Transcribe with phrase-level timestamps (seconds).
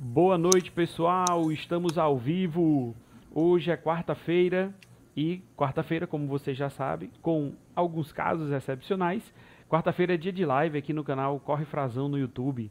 [0.00, 1.50] Boa noite, pessoal.
[1.50, 2.94] Estamos ao vivo.
[3.34, 4.72] Hoje é quarta-feira
[5.16, 9.34] e quarta-feira, como você já sabe, com alguns casos excepcionais.
[9.68, 12.70] Quarta-feira é dia de live aqui no canal Corre Frazão no YouTube.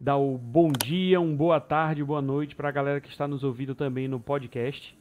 [0.00, 3.44] Dá o bom dia, um boa tarde, boa noite para a galera que está nos
[3.44, 4.98] ouvindo também no podcast.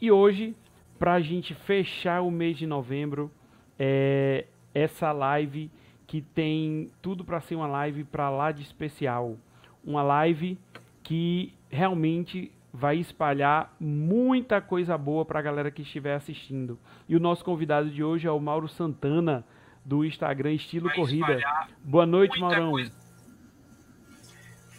[0.00, 0.52] E hoje,
[0.98, 3.30] para a gente fechar o mês de novembro,
[3.78, 5.70] é essa live
[6.08, 9.36] que tem tudo para ser uma live para lá de especial.
[9.84, 10.58] Uma live
[11.02, 16.78] que realmente vai espalhar muita coisa boa para a galera que estiver assistindo.
[17.08, 19.44] E o nosso convidado de hoje é o Mauro Santana,
[19.84, 21.38] do Instagram Estilo vai Corrida.
[21.82, 22.70] Boa noite, Maurão.
[22.70, 22.92] Coisa.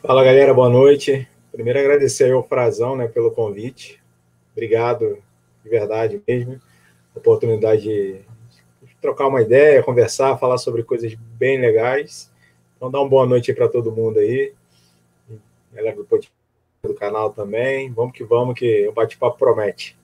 [0.01, 1.27] Fala, galera, boa noite.
[1.51, 4.01] Primeiro agradecer ao Frazão né, pelo convite.
[4.53, 5.17] Obrigado,
[5.63, 6.59] de verdade mesmo.
[7.13, 12.31] Oportunidade de trocar uma ideia, conversar, falar sobre coisas bem legais.
[12.75, 14.53] Então, dá uma boa noite para todo mundo aí
[15.73, 16.33] galera do podcast
[16.83, 17.91] do canal também.
[17.91, 19.97] Vamos que vamos, que o bate-papo promete.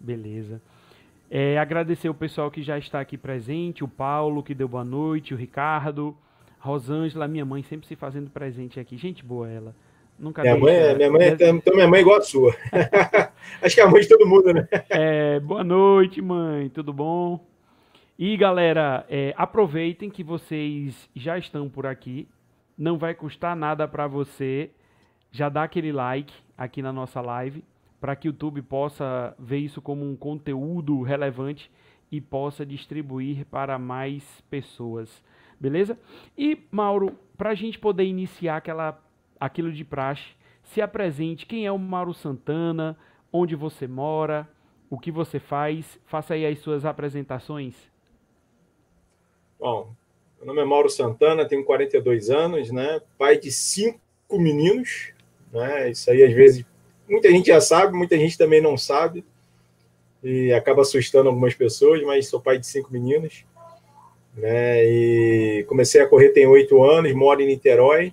[0.00, 0.60] Beleza.
[1.30, 5.34] É, agradecer o pessoal que já está aqui presente, o Paulo, que deu boa noite,
[5.34, 6.16] o Ricardo,
[6.58, 8.96] Rosângela, minha mãe, sempre se fazendo presente aqui.
[8.96, 9.74] Gente boa ela.
[10.18, 12.54] Nunca minha mãe, é, minha mãe, é, então minha mãe é igual a sua.
[13.60, 14.66] Acho que é a mãe de todo mundo, né?
[14.88, 17.44] É, boa noite, mãe, tudo bom?
[18.18, 22.26] E galera, é, aproveitem que vocês já estão por aqui.
[22.78, 24.70] Não vai custar nada para você
[25.36, 27.62] já dá aquele like aqui na nossa live
[28.00, 31.70] para que o YouTube possa ver isso como um conteúdo relevante
[32.10, 35.22] e possa distribuir para mais pessoas.
[35.60, 35.98] Beleza?
[36.38, 38.98] E, Mauro, para a gente poder iniciar aquela,
[39.38, 40.24] aquilo de praxe,
[40.62, 41.44] se apresente.
[41.44, 42.96] Quem é o Mauro Santana?
[43.30, 44.48] Onde você mora?
[44.88, 45.98] O que você faz?
[46.06, 47.74] Faça aí as suas apresentações.
[49.58, 49.92] Bom,
[50.38, 53.00] meu nome é Mauro Santana, tenho 42 anos, né?
[53.18, 53.98] Pai de cinco
[54.32, 55.12] meninos,
[55.52, 55.90] né?
[55.90, 56.64] Isso aí, às vezes,
[57.08, 59.24] muita gente já sabe, muita gente também não sabe,
[60.22, 63.44] e acaba assustando algumas pessoas, mas sou pai de cinco meninos.
[64.36, 64.84] Né?
[64.84, 68.12] E comecei a correr tem oito anos, moro em Niterói.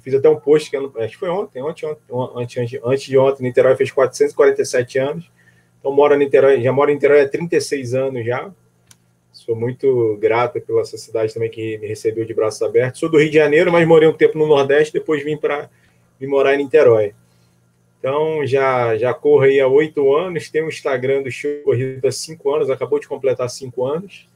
[0.00, 3.42] fiz até um post que acho que foi ontem, ontem, ontem, antes, antes de ontem,
[3.42, 5.30] Niterói fez 447 anos.
[5.78, 8.50] Então moro em Niterói, já moro em Niterói há 36 anos já.
[9.32, 13.00] Sou muito grato pela essa cidade também que me recebeu de braços abertos.
[13.00, 15.70] Sou do Rio de Janeiro, mas morei um tempo no Nordeste, depois vim para
[16.18, 17.14] de morar em Niterói.
[17.98, 22.12] Então, já, já corro aí há oito anos, tem um Instagram do Show Corrida há
[22.12, 24.28] cinco anos, acabou de completar cinco anos.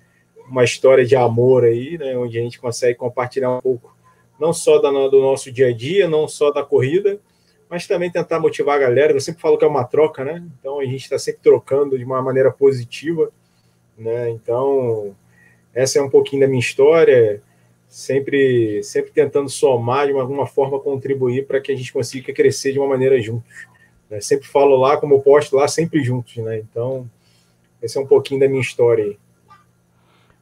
[0.48, 3.97] Uma história de amor aí, né, onde a gente consegue compartilhar um pouco,
[4.38, 7.20] não só da, do nosso dia a dia, não só da corrida,
[7.70, 9.12] mas também tentar motivar a galera.
[9.12, 10.44] Eu sempre falo que é uma troca, né?
[10.59, 13.31] Então, a gente está sempre trocando de uma maneira positiva,
[13.97, 14.28] né?
[14.31, 15.14] Então,
[15.72, 17.41] essa é um pouquinho da minha história
[17.92, 22.78] sempre, sempre tentando somar de alguma forma contribuir para que a gente consiga crescer de
[22.78, 23.66] uma maneira juntos.
[24.08, 24.19] Né?
[24.19, 26.58] Sempre falo lá, como eu posto lá, sempre juntos, né?
[26.58, 27.08] Então,
[27.82, 29.19] esse é um pouquinho da minha história aí.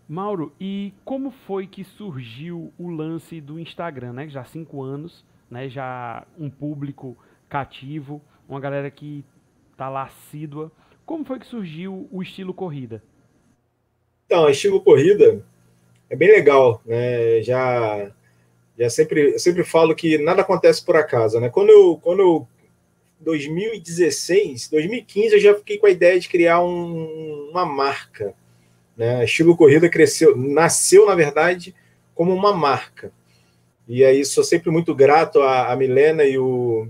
[0.09, 4.29] Mauro, e como foi que surgiu o lance do Instagram, né?
[4.29, 5.69] Já há cinco anos, né?
[5.69, 7.19] Já um público
[7.49, 9.25] cativo, uma galera que
[9.77, 10.71] tá lá assídua.
[11.05, 13.03] Como foi que surgiu o estilo corrida?
[14.27, 15.45] Então, estilo corrida
[16.11, 17.41] é bem legal, né?
[17.41, 18.11] Já,
[18.77, 21.49] já sempre, eu sempre falo que nada acontece por acaso, né?
[21.49, 22.49] Quando eu, quando eu
[23.21, 28.35] 2016, 2015 eu já fiquei com a ideia de criar um, uma marca,
[28.97, 29.25] né?
[29.25, 31.75] Estilo Corrida cresceu, nasceu na verdade
[32.13, 33.13] como uma marca.
[33.87, 36.89] E aí sou sempre muito grato a, Milena e o,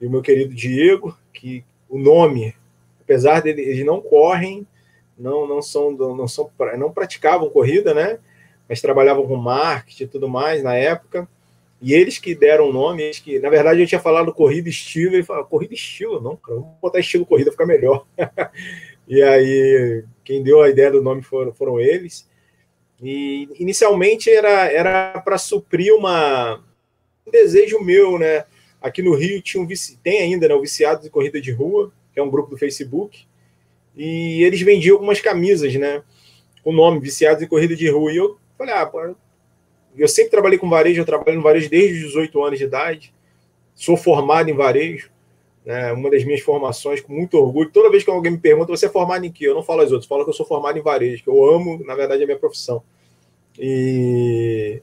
[0.00, 2.54] e o meu querido Diego, que o nome,
[3.00, 4.66] apesar de eles não correm,
[5.16, 8.18] não não são não são não praticavam corrida, né?
[8.68, 11.28] Mas trabalhavam com marketing e tudo mais na época.
[11.80, 15.14] E eles que deram o nome, eles que, na verdade, eu tinha falado corrida estilo,
[15.14, 18.04] ele falou, corrida estilo, não, cara, vamos botar estilo corrida, fica melhor.
[19.06, 22.28] e aí, quem deu a ideia do nome foram, foram eles.
[23.00, 26.60] E inicialmente era para suprir uma
[27.28, 28.44] um desejo meu, né?
[28.80, 29.68] Aqui no Rio tinha um
[30.02, 33.26] tem ainda, né, o Viciados de Corrida de Rua, que é um grupo do Facebook,
[33.94, 36.02] e eles vendiam algumas camisas, né?
[36.64, 38.12] O nome Viciados em Corrida de Rua.
[38.12, 39.14] E eu Falei, ah, pô,
[39.96, 43.14] eu sempre trabalhei com varejo, eu trabalho no varejo desde os 18 anos de idade,
[43.74, 45.10] sou formado em varejo,
[45.64, 47.70] né, uma das minhas formações, com muito orgulho.
[47.70, 49.46] Toda vez que alguém me pergunta, você é formado em quê?
[49.46, 51.82] Eu não falo as outras, falo que eu sou formado em varejo, que eu amo,
[51.84, 52.82] na verdade, a minha profissão.
[53.58, 54.82] E,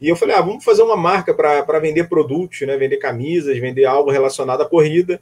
[0.00, 3.84] e eu falei, ah, vamos fazer uma marca para vender produtos, né, vender camisas, vender
[3.84, 5.20] algo relacionado à corrida.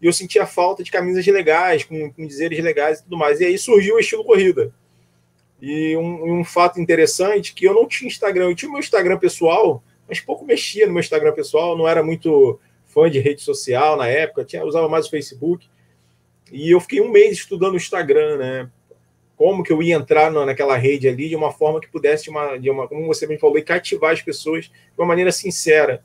[0.00, 3.40] E eu sentia falta de camisas legais, com, com dizeres legais e tudo mais.
[3.40, 4.72] E aí surgiu o estilo corrida.
[5.66, 9.82] E um, um, fato interessante que eu não tinha Instagram, eu tinha meu Instagram pessoal,
[10.06, 14.06] mas pouco mexia no meu Instagram pessoal, não era muito fã de rede social na
[14.06, 15.66] época, tinha, usava mais o Facebook.
[16.52, 18.70] E eu fiquei um mês estudando o Instagram, né?
[19.36, 22.58] Como que eu ia entrar naquela rede ali de uma forma que pudesse, de uma,
[22.58, 26.04] de uma, como você me falou, cativar as pessoas de uma maneira sincera.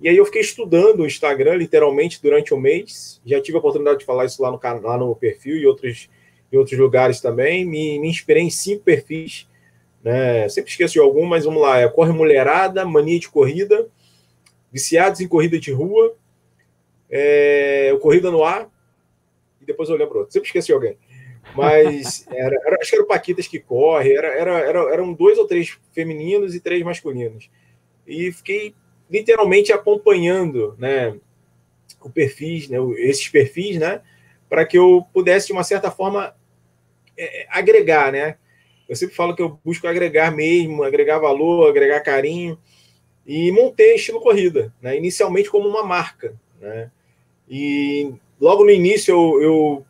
[0.00, 3.20] E aí eu fiquei estudando o Instagram, literalmente, durante um mês.
[3.26, 6.08] Já tive a oportunidade de falar isso lá no, lá no perfil e outros,
[6.52, 7.64] em outros lugares também.
[7.64, 9.48] Me, me inspirei em cinco perfis.
[10.02, 10.48] Né?
[10.48, 11.78] Sempre esqueço de algum, mas vamos lá.
[11.78, 13.88] É Corre Mulherada, Mania de Corrida,
[14.70, 16.14] Viciados em Corrida de Rua,
[17.10, 18.68] é, o Corrida no Ar,
[19.60, 20.32] e depois eu lembro outro.
[20.32, 20.96] Sempre esqueci de alguém.
[21.54, 25.38] Mas era, era, acho que era o Paquitas que corre, era, era, era, eram dois
[25.38, 27.50] ou três femininos e três masculinos.
[28.06, 28.74] E fiquei
[29.10, 31.16] literalmente acompanhando né,
[32.02, 34.02] o perfis, né, esses perfis, né,
[34.48, 36.34] para que eu pudesse, de uma certa forma,
[37.18, 38.12] é, agregar.
[38.12, 38.36] Né?
[38.88, 42.58] Eu sempre falo que eu busco agregar mesmo, agregar valor, agregar carinho.
[43.26, 46.34] E montei estilo corrida, né, inicialmente como uma marca.
[46.58, 46.90] Né?
[47.46, 49.86] E logo no início eu, eu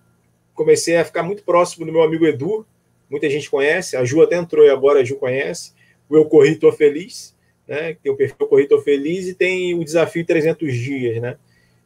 [0.54, 2.66] comecei a ficar muito próximo do meu amigo Edu,
[3.08, 5.72] muita gente conhece, a Ju até entrou e agora a Ju conhece,
[6.08, 7.36] o Eu Corri Tô Feliz,
[7.68, 7.96] né?
[8.02, 11.36] Tem o perfil Corritor Feliz e tem o desafio 300 dias, né?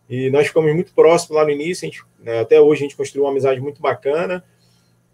[0.09, 3.25] E nós ficamos muito próximos lá no início, gente, né, até hoje a gente construiu
[3.25, 4.45] uma amizade muito bacana.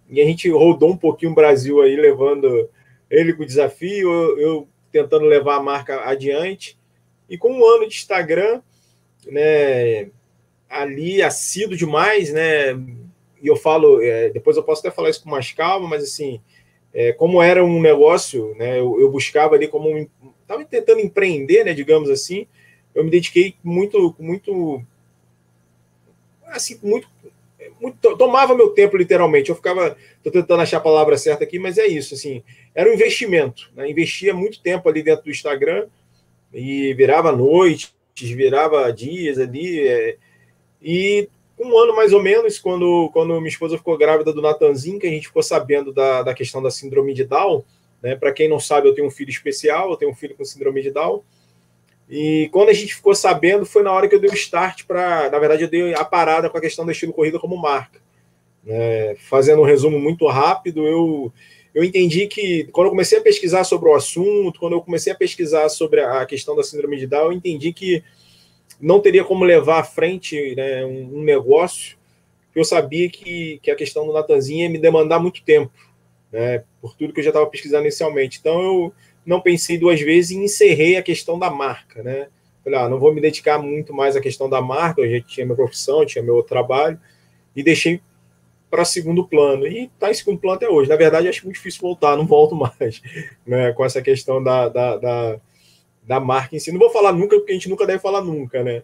[0.09, 2.69] E a gente rodou um pouquinho o Brasil aí, levando
[3.11, 6.79] ele com o desafio, eu, eu tentando levar a marca adiante.
[7.29, 8.63] E com um ano de Instagram,
[9.27, 10.11] né,
[10.69, 12.73] ali assíduo demais, né?
[13.41, 16.41] E eu falo, é, depois eu posso até falar isso com mais calma, mas assim,
[16.93, 20.09] é, como era um negócio, né, eu, eu buscava ali como um,
[20.43, 22.47] estava tentando empreender, né, digamos assim,
[22.95, 24.83] eu me dediquei muito, muito,
[26.47, 27.09] assim, muito,
[27.81, 29.51] muito, tomava meu tempo literalmente.
[29.51, 32.43] Eu ficava, estou tentando achar a palavra certa aqui, mas é isso, assim,
[32.75, 33.91] era um investimento, né?
[33.91, 35.87] Investia muito tempo ali dentro do Instagram
[36.53, 40.17] e virava noites, virava dias ali, é,
[40.83, 41.29] e
[41.59, 45.11] um ano mais ou menos, quando, quando minha esposa ficou grávida do Natanzinho, que a
[45.11, 47.65] gente ficou sabendo da, da questão da síndrome de Down,
[48.01, 48.15] né?
[48.15, 50.83] Para quem não sabe, eu tenho um filho especial, eu tenho um filho com síndrome
[50.83, 51.23] de Down.
[52.09, 55.31] E quando a gente ficou sabendo, foi na hora que eu dei o start para.
[55.31, 58.01] Na verdade, eu dei a parada com a questão da estilo corrida como marca.
[58.67, 61.33] É, fazendo um resumo muito rápido, eu,
[61.75, 65.17] eu entendi que quando eu comecei a pesquisar sobre o assunto, quando eu comecei a
[65.17, 68.03] pesquisar sobre a questão da síndrome de Down, eu entendi que
[68.81, 71.97] não teria como levar à frente né, um, um negócio,
[72.55, 75.73] eu sabia que, que a questão do Natanzinho ia me demandar muito tempo
[76.33, 78.39] né, por tudo que eu já estava pesquisando inicialmente.
[78.39, 78.93] Então eu
[79.29, 82.29] não pensei duas vezes e encerrei a questão da marca, né?
[82.65, 85.45] Falei, ah, não vou me dedicar muito mais à questão da marca, eu já tinha
[85.45, 86.99] minha profissão, tinha meu trabalho,
[87.55, 88.01] e deixei
[88.71, 89.67] para segundo plano.
[89.67, 90.89] E está em segundo plano até hoje.
[90.89, 93.03] Na verdade, acho muito difícil voltar, não volto mais
[93.47, 95.41] né, com essa questão da, da, da,
[96.03, 96.73] da marca em si.
[96.73, 98.83] Não vou falar nunca, porque a gente nunca deve falar nunca, né?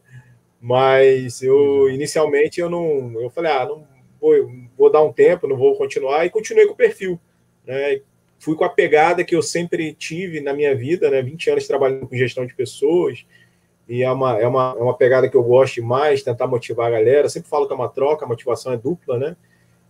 [0.61, 3.19] Mas eu, inicialmente, eu não.
[3.19, 3.87] Eu falei, ah, não
[4.21, 4.35] vou,
[4.77, 7.19] vou dar um tempo, não vou continuar, e continuei com o perfil.
[7.67, 8.03] Né?
[8.45, 11.23] Fui com a pegada que eu sempre tive na minha vida, né?
[11.23, 13.25] 20 anos trabalhando com gestão de pessoas,
[13.89, 16.91] e é uma, é uma, é uma pegada que eu gosto mais, tentar motivar a
[16.91, 17.27] galera.
[17.31, 19.35] sempre falo que é uma troca, a motivação é dupla, né?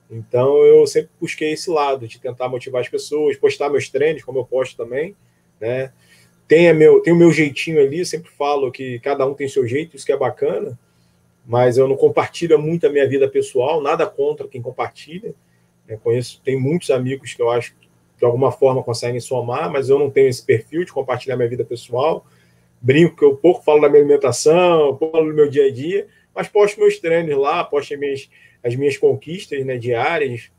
[0.09, 4.39] Então eu sempre busquei esse lado de tentar motivar as pessoas, postar meus treinos, como
[4.39, 5.17] eu posto também,
[5.61, 5.93] né?
[6.47, 9.97] Tem, meu, tem o meu jeitinho ali, sempre falo que cada um tem seu jeito,
[9.97, 10.78] isso que é bacana,
[11.45, 15.35] mas eu não compartilho muito a minha vida pessoal, nada contra quem compartilha,
[15.88, 17.75] eu conheço, tem muitos amigos que eu acho
[18.25, 21.62] de alguma forma conseguem somar, mas eu não tenho esse perfil de compartilhar minha vida
[21.62, 22.25] pessoal.
[22.81, 26.07] Brinco que eu pouco falo da minha alimentação, pouco falo do meu dia a dia,
[26.35, 28.31] mas posto meus treinos lá, posto as minhas,
[28.62, 30.50] as minhas conquistas né, diárias,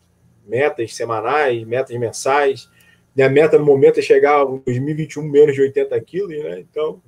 [0.45, 2.69] metas semanais, metas mensais.
[3.15, 6.60] Minha meta no momento é chegar a 2021 menos de 80 quilos, né?
[6.60, 7.01] Então,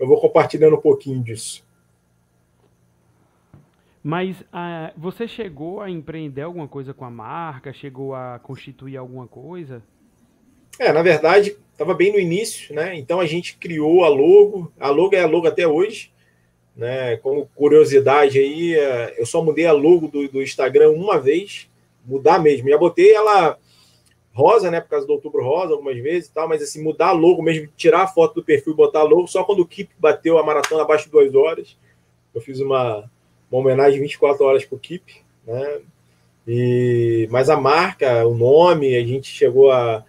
[0.00, 1.64] eu vou compartilhando um pouquinho disso.
[4.02, 7.72] Mas uh, você chegou a empreender alguma coisa com a marca?
[7.72, 9.80] Chegou a constituir alguma coisa?
[10.78, 12.96] É, na verdade, estava bem no início, né?
[12.96, 14.72] Então a gente criou a logo.
[14.78, 16.10] A logo é a logo até hoje.
[16.76, 17.16] Né?
[17.18, 21.68] Como curiosidade aí, é, eu só mudei a logo do, do Instagram uma vez,
[22.04, 22.68] mudar mesmo.
[22.68, 23.58] Já botei ela
[24.32, 24.80] rosa, né?
[24.80, 27.68] Por causa do outubro rosa, algumas vezes e tal, mas assim, mudar a logo mesmo,
[27.76, 30.42] tirar a foto do perfil e botar a logo, só quando o Keep bateu a
[30.42, 31.76] maratona abaixo de duas horas.
[32.34, 33.10] Eu fiz uma,
[33.50, 35.04] uma homenagem de 24 horas para o Keep,
[35.46, 35.80] né?
[36.48, 40.04] E, mas a marca, o nome, a gente chegou a,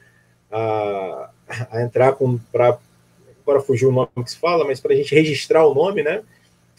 [0.54, 1.32] a,
[1.72, 2.78] a entrar com para
[3.42, 6.24] agora o nome que se fala, mas para a gente registrar o nome, né?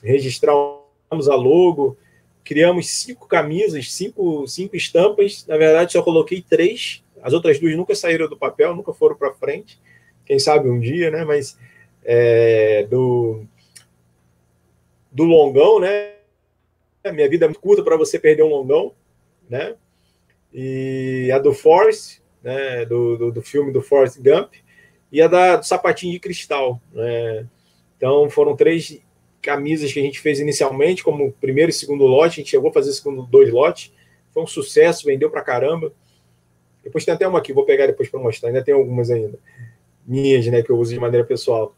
[0.03, 1.97] Registramos a logo,
[2.43, 5.45] criamos cinco camisas, cinco, cinco estampas.
[5.47, 7.03] Na verdade, só coloquei três.
[7.23, 9.79] As outras duas nunca saíram do papel, nunca foram para frente.
[10.25, 11.25] Quem sabe um dia, né?
[11.25, 11.59] Mas
[12.05, 13.45] é, do
[15.11, 16.15] do longão, né?
[17.13, 18.93] Minha vida é muito curta para você perder um longão,
[19.49, 19.77] né?
[20.53, 22.85] E a do Forrest, né?
[22.85, 24.53] Do, do, do filme do Forrest Gump,
[25.11, 27.47] e a da, do sapatinho de cristal, né?
[27.97, 29.01] Então foram três
[29.41, 32.73] camisas que a gente fez inicialmente, como primeiro e segundo lote, a gente chegou a
[32.73, 33.93] fazer segundo dois lotes,
[34.33, 35.93] foi um sucesso, vendeu pra caramba.
[36.83, 39.39] Depois tem até uma aqui, vou pegar depois para mostrar, ainda tem algumas ainda,
[40.07, 41.75] minhas, né, que eu uso de maneira pessoal.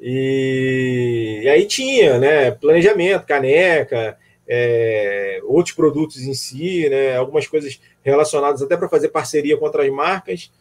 [0.00, 7.80] E, e aí tinha, né, planejamento, caneca, é, outros produtos em si, né, algumas coisas
[8.04, 10.52] relacionadas até para fazer parceria com outras marcas.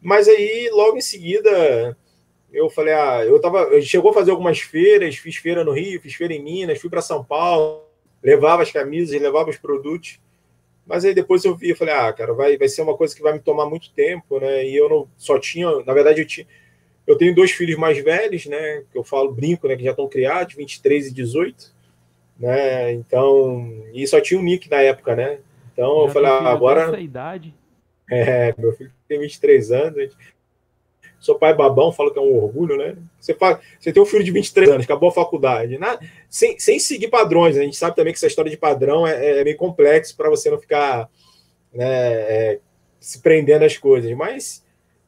[0.00, 1.96] Mas aí, logo em seguida,
[2.52, 3.60] eu falei, ah, eu tava.
[3.64, 6.90] Eu chegou a fazer algumas feiras, fiz feira no Rio, fiz feira em Minas, fui
[6.90, 7.82] para São Paulo,
[8.22, 10.20] levava as camisas, levava os produtos.
[10.86, 13.22] Mas aí depois eu vi e falei, ah, cara, vai, vai ser uma coisa que
[13.22, 14.66] vai me tomar muito tempo, né?
[14.66, 16.46] E eu não só tinha, na verdade, eu tinha.
[17.06, 18.84] Eu tenho dois filhos mais velhos, né?
[18.92, 19.76] Que eu falo, brinco, né?
[19.76, 21.74] Que já estão criados, 23 e 18,
[22.38, 22.92] né?
[22.92, 25.38] Então, e só tinha um Nick na época, né?
[25.74, 26.82] Então já eu falei, ah, agora.
[26.84, 27.54] Essa idade?
[28.10, 30.16] É, meu filho tem 23 anos,
[31.18, 32.96] sou pai babão, falo que é um orgulho, né?
[33.18, 35.98] Você, fala, você tem um filho de 23 anos, acabou a faculdade, né?
[36.28, 37.56] sem, sem seguir padrões.
[37.56, 40.50] A gente sabe também que essa história de padrão é, é meio complexo para você
[40.50, 41.08] não ficar
[41.72, 42.60] né, é,
[43.00, 44.10] se prendendo às coisas.
[44.12, 44.64] Mas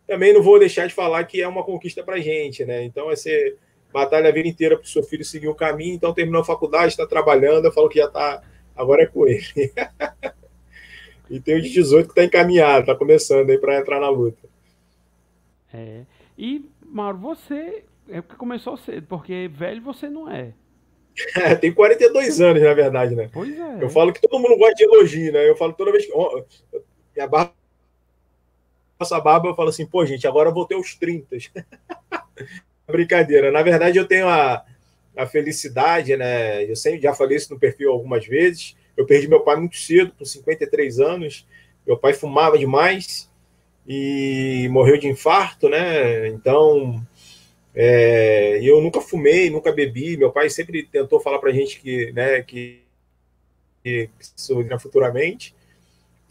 [0.06, 2.85] também não vou deixar de falar que é uma conquista para a gente, né?
[2.85, 3.56] Então, vai ser
[3.92, 5.94] batalha a vida inteira para o seu filho seguir o caminho.
[5.94, 7.66] Então, terminou a faculdade, está trabalhando.
[7.66, 8.42] Eu falo que já está,
[8.75, 9.44] agora é com ele.
[11.28, 14.49] e tem o de 18 que está encaminhado, está começando aí para entrar na luta.
[15.73, 16.02] É.
[16.38, 20.52] E, Mauro, você é porque começou cedo, porque velho você não é.
[21.37, 21.54] é.
[21.54, 23.28] Tem 42 anos, na verdade, né?
[23.33, 23.83] Pois é.
[23.83, 25.49] Eu falo que todo mundo gosta de elogio, né?
[25.49, 26.12] Eu falo toda vez que.
[27.14, 27.52] Minha barba.
[28.99, 31.37] Essa barba, eu falo assim, pô, gente, agora eu vou ter os 30.
[32.87, 33.50] Brincadeira.
[33.50, 34.64] Na verdade, eu tenho a,
[35.16, 36.64] a felicidade, né?
[36.64, 38.76] Eu sempre já falei isso no perfil algumas vezes.
[38.96, 41.46] Eu perdi meu pai muito cedo, com 53 anos.
[41.86, 43.30] Meu pai fumava demais
[43.86, 46.26] e morreu de infarto, né?
[46.28, 47.00] Então,
[47.74, 50.16] é, eu nunca fumei, nunca bebi.
[50.16, 52.82] Meu pai sempre tentou falar para a gente que, né, que,
[53.84, 55.54] que isso futuramente.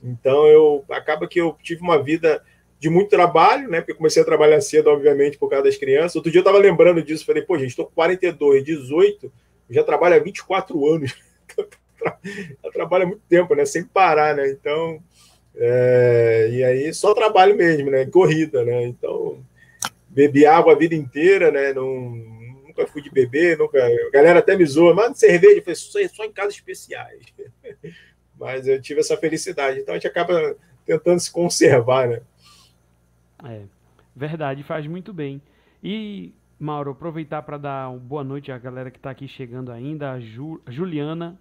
[0.04, 2.44] Então, eu acaba que eu tive uma vida
[2.80, 3.80] de muito trabalho, né?
[3.80, 6.16] Porque comecei a trabalhar cedo, obviamente, por causa das crianças.
[6.16, 9.32] Outro dia eu estava lembrando disso, falei, pô, gente, estou com 42, 18,
[9.70, 11.16] já trabalho há 24 anos.
[12.64, 13.66] eu trabalho há muito tempo, né?
[13.66, 14.50] Sem parar, né?
[14.50, 15.02] Então,
[15.56, 18.06] é, e aí só trabalho mesmo, né?
[18.06, 18.86] Corrida, né?
[18.86, 19.44] Então,
[20.10, 21.74] bebi água a vida inteira, né?
[21.74, 22.12] Não,
[22.68, 23.78] nunca fui de beber, nunca.
[23.86, 27.24] A galera até me zoa, mas cerveja, foi só, só em casos especiais.
[28.40, 29.80] mas eu tive essa felicidade.
[29.80, 32.22] Então a gente acaba tentando se conservar, né?
[33.44, 33.62] É,
[34.16, 35.42] verdade, faz muito bem.
[35.84, 40.12] E, Mauro, aproveitar para dar uma boa noite à galera que está aqui chegando ainda,
[40.14, 41.40] a, Ju, a Juliana,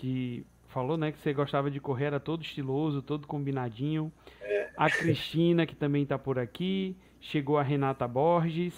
[0.00, 4.10] que falou, né, que você gostava de correr, era todo estiloso, todo combinadinho.
[4.40, 4.68] É.
[4.74, 6.96] A Cristina, que também está por aqui.
[7.20, 8.72] Chegou a Renata Borges.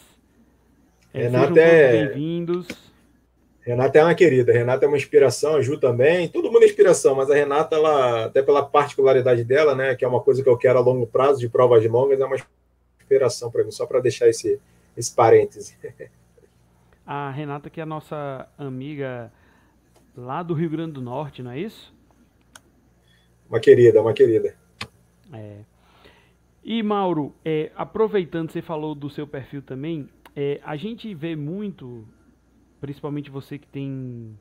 [1.14, 2.06] É, Renata é...
[2.06, 2.66] bem-vindos.
[3.60, 7.14] Renata é uma querida, Renata é uma inspiração, a Ju também, todo mundo é inspiração,
[7.14, 10.58] mas a Renata, ela, até pela particularidade dela, né, que é uma coisa que eu
[10.58, 12.34] quero a longo prazo, de provas longas, é uma
[13.00, 14.60] inspiração para mim, só para deixar esse,
[14.96, 15.76] esse parêntese.
[17.06, 19.30] A Renata, que é a nossa amiga
[20.16, 21.92] lá do Rio Grande do Norte, não é isso?
[23.48, 24.56] Uma querida, uma querida.
[25.32, 25.60] É.
[26.64, 32.06] E Mauro, é, aproveitando, você falou do seu perfil também, é, a gente vê muito,
[32.80, 34.38] principalmente você que tem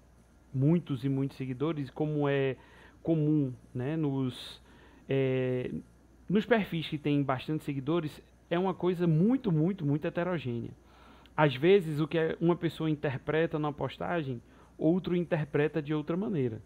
[0.54, 2.56] muitos e muitos seguidores, como é
[3.02, 4.62] comum né, nos,
[5.10, 5.72] é,
[6.30, 10.72] nos perfis que tem bastante seguidores, é uma coisa muito, muito, muito heterogênea.
[11.36, 14.42] Às vezes, o que uma pessoa interpreta na postagem
[14.78, 16.62] outro interpreta de outra maneira.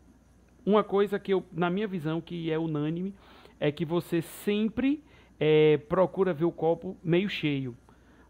[0.65, 3.13] Uma coisa que eu, na minha visão, que é unânime,
[3.59, 5.03] é que você sempre
[5.39, 7.75] é, procura ver o copo meio cheio.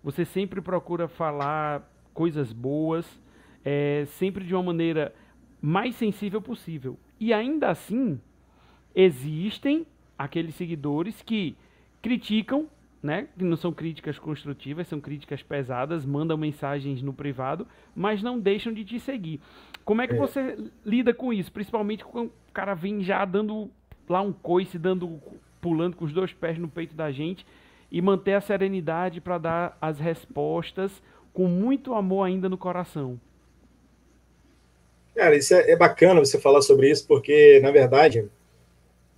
[0.03, 3.05] Você sempre procura falar coisas boas,
[3.63, 5.13] é, sempre de uma maneira
[5.61, 6.99] mais sensível possível.
[7.19, 8.19] E ainda assim,
[8.93, 9.85] existem
[10.17, 11.55] aqueles seguidores que
[12.01, 12.67] criticam
[13.05, 13.27] né?
[13.37, 18.73] Que não são críticas construtivas, são críticas pesadas, mandam mensagens no privado, mas não deixam
[18.73, 19.39] de te seguir.
[19.85, 20.17] Como é que é.
[20.17, 21.51] você lida com isso?
[21.51, 23.69] Principalmente quando o cara vem já dando
[24.09, 25.21] lá um coice, dando,
[25.61, 27.45] pulando com os dois pés no peito da gente
[27.91, 30.91] e manter a serenidade para dar as respostas
[31.31, 33.19] com muito amor ainda no coração.
[35.15, 38.27] Cara, isso é, é bacana você falar sobre isso, porque, na verdade,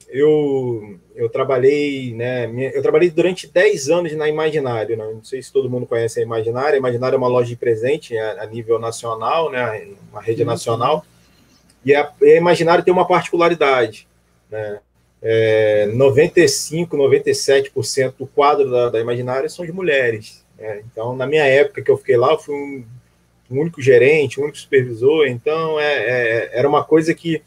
[0.10, 2.50] eu, eu trabalhei, né?
[2.74, 5.06] Eu trabalhei durante 10 anos na Imaginário, né?
[5.06, 6.76] Não sei se todo mundo conhece a Imaginário.
[6.76, 9.88] A Imaginário é uma loja de presente a, a nível nacional, né?
[10.12, 11.06] Uma rede sim, nacional.
[11.84, 14.08] E a, a Imaginário tem uma particularidade,
[14.50, 14.80] né?
[15.22, 20.46] É, 95, 97% do quadro da, da Imaginária são de mulheres.
[20.58, 20.84] Né?
[20.92, 22.86] Então, na minha época que eu fiquei lá, eu fui um,
[23.50, 25.28] um único gerente, um único supervisor.
[25.28, 27.42] Então, é, é, era uma coisa que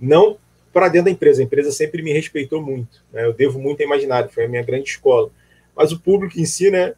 [0.00, 0.38] não
[0.72, 1.42] para dentro da empresa.
[1.42, 3.04] A empresa sempre me respeitou muito.
[3.12, 3.24] Né?
[3.24, 5.30] Eu devo muito a Imaginário, foi a minha grande escola.
[5.74, 6.94] Mas o público em si, né?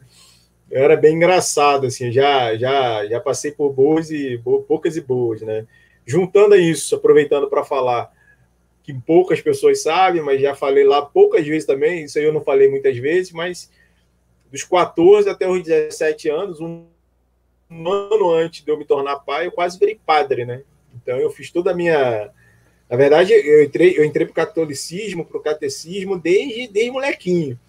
[0.69, 5.67] Era bem engraçado, assim, já já já passei por boas e poucas e boas, né?
[6.05, 8.11] Juntando a isso, aproveitando para falar
[8.83, 12.41] que poucas pessoas sabem, mas já falei lá poucas vezes também, isso aí eu não
[12.41, 13.71] falei muitas vezes, mas
[14.51, 16.85] dos 14 até os 17 anos, um,
[17.69, 20.61] ano antes de eu me tornar pai, eu quase virei padre, né?
[20.95, 22.29] Então eu fiz toda a minha
[22.89, 27.59] na verdade, eu entrei, eu entrei para o catolicismo, para o catecismo, desde, desde molequinho.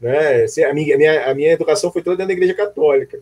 [0.00, 0.44] Né?
[0.68, 3.20] A, minha, a, minha, a minha educação foi toda dentro da igreja católica.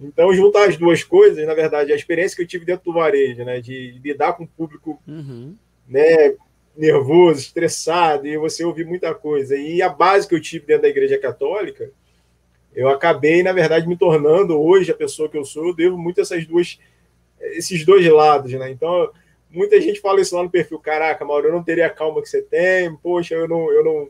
[0.00, 3.44] Então, juntar as duas coisas, na verdade, a experiência que eu tive dentro do varejo,
[3.44, 5.54] né, de lidar com o público uhum.
[5.88, 6.34] né,
[6.76, 10.88] nervoso, estressado, e você ouvir muita coisa, e a base que eu tive dentro da
[10.88, 11.90] igreja católica,
[12.72, 16.20] eu acabei, na verdade, me tornando hoje a pessoa que eu sou, eu devo muito
[16.20, 16.78] essas duas,
[17.40, 18.70] esses dois lados, né?
[18.70, 19.10] Então,
[19.50, 20.78] Muita gente fala isso lá no perfil.
[20.78, 22.94] Caraca, Mauro, eu não teria a calma que você tem.
[22.96, 24.08] Poxa, eu não, eu não,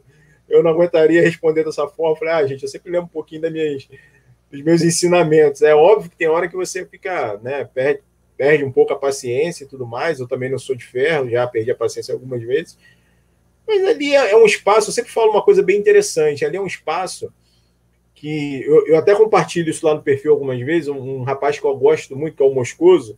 [0.49, 2.13] eu não aguentaria responder dessa forma.
[2.13, 3.89] Eu falei, ah, gente, eu sempre lembro um pouquinho das minhas,
[4.51, 5.63] dos meus ensinamentos.
[5.63, 8.01] É óbvio que tem hora que você fica, né, perde,
[8.37, 10.19] perde um pouco a paciência e tudo mais.
[10.19, 12.77] Eu também não sou de ferro, já perdi a paciência algumas vezes.
[13.67, 16.45] Mas ali é, é um espaço, eu sempre falo uma coisa bem interessante.
[16.45, 17.33] Ali é um espaço
[18.13, 20.89] que eu, eu até compartilho isso lá no perfil algumas vezes.
[20.89, 23.17] Um, um rapaz que eu gosto muito, que é o Moscoso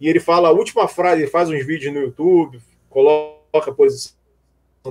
[0.00, 2.60] e ele fala a última frase, ele faz uns vídeos no YouTube,
[2.90, 4.14] coloca a posição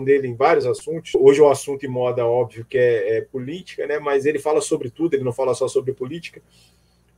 [0.03, 1.13] dele em vários assuntos.
[1.15, 3.99] Hoje o assunto em moda, óbvio, que é, é, política, né?
[3.99, 6.41] Mas ele fala sobre tudo, ele não fala só sobre política.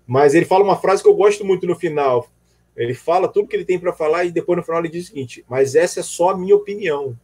[0.05, 2.29] Mas ele fala uma frase que eu gosto muito no final.
[2.75, 5.07] Ele fala tudo que ele tem para falar e depois no final ele diz o
[5.07, 7.17] seguinte: mas essa é só a minha opinião.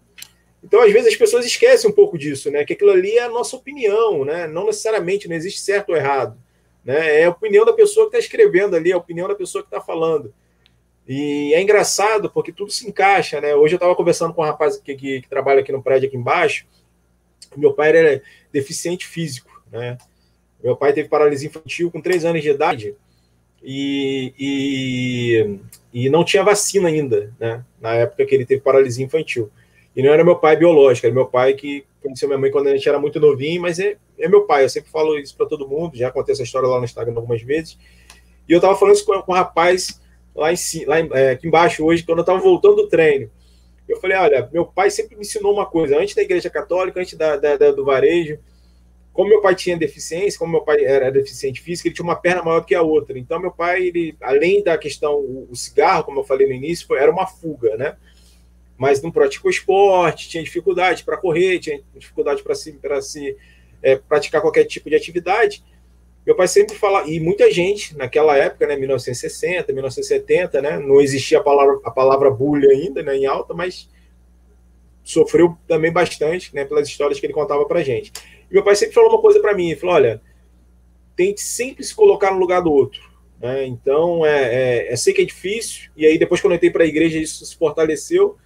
[0.64, 2.64] Então, às vezes, as pessoas esquecem um pouco disso, né?
[2.64, 4.48] Que aquilo ali é a nossa opinião, né?
[4.48, 6.38] Não necessariamente, não existe certo ou errado.
[6.84, 7.22] Né?
[7.22, 9.68] É a opinião da pessoa que está escrevendo ali, é a opinião da pessoa que
[9.68, 10.34] está falando.
[11.08, 13.54] E é engraçado porque tudo se encaixa, né?
[13.56, 16.18] Hoje eu estava conversando com um rapaz que, que, que, trabalha aqui no prédio aqui
[16.18, 16.66] embaixo.
[17.58, 19.98] Meu pai era deficiente físico, né?
[20.64, 22.96] Meu pai teve paralisia infantil com três anos de idade
[23.62, 25.60] e, e,
[25.94, 27.66] e, não tinha vacina ainda, né?
[27.80, 29.50] Na época que ele teve paralisia infantil.
[29.96, 32.76] E não era meu pai biológico, era meu pai que conheceu minha mãe quando a
[32.76, 34.66] gente era muito novinho, mas é, é meu pai.
[34.66, 37.42] Eu sempre falo isso para todo mundo, já contei essa história lá no Instagram algumas
[37.42, 37.78] vezes.
[38.48, 40.02] E eu estava falando isso com, com um rapaz
[40.36, 43.30] lá, em, lá em, é, aqui embaixo hoje, quando eu estava voltando do treino.
[43.88, 47.18] Eu falei, olha, meu pai sempre me ensinou uma coisa, antes da igreja católica, antes
[47.18, 48.40] da, da, da, do varejo,
[49.14, 52.42] como meu pai tinha deficiência, como meu pai era deficiente físico, ele tinha uma perna
[52.42, 53.18] maior que a outra.
[53.20, 56.88] Então, meu pai, ele, além da questão, o, o cigarro, como eu falei no início,
[56.88, 57.96] foi, era uma fuga, né?
[58.76, 63.38] Mas não praticou esporte, tinha dificuldade para correr, tinha dificuldade para se, se
[63.84, 65.64] é, praticar qualquer tipo de atividade.
[66.26, 71.40] Meu pai sempre fala, e muita gente naquela época, né, 1960, 1970, né, não existia
[71.40, 73.90] a palavra, a palavra bullying ainda, né, em alta, mas
[75.04, 78.14] sofreu também bastante, né, pelas histórias que ele contava pra gente.
[78.50, 80.22] E meu pai sempre falou uma coisa para mim, ele falou, olha,
[81.16, 83.02] tente sempre se colocar no lugar do outro,
[83.42, 86.72] né, então, é, é, é sei que é difícil, e aí depois quando eu entrei
[86.72, 88.38] para a igreja isso se fortaleceu,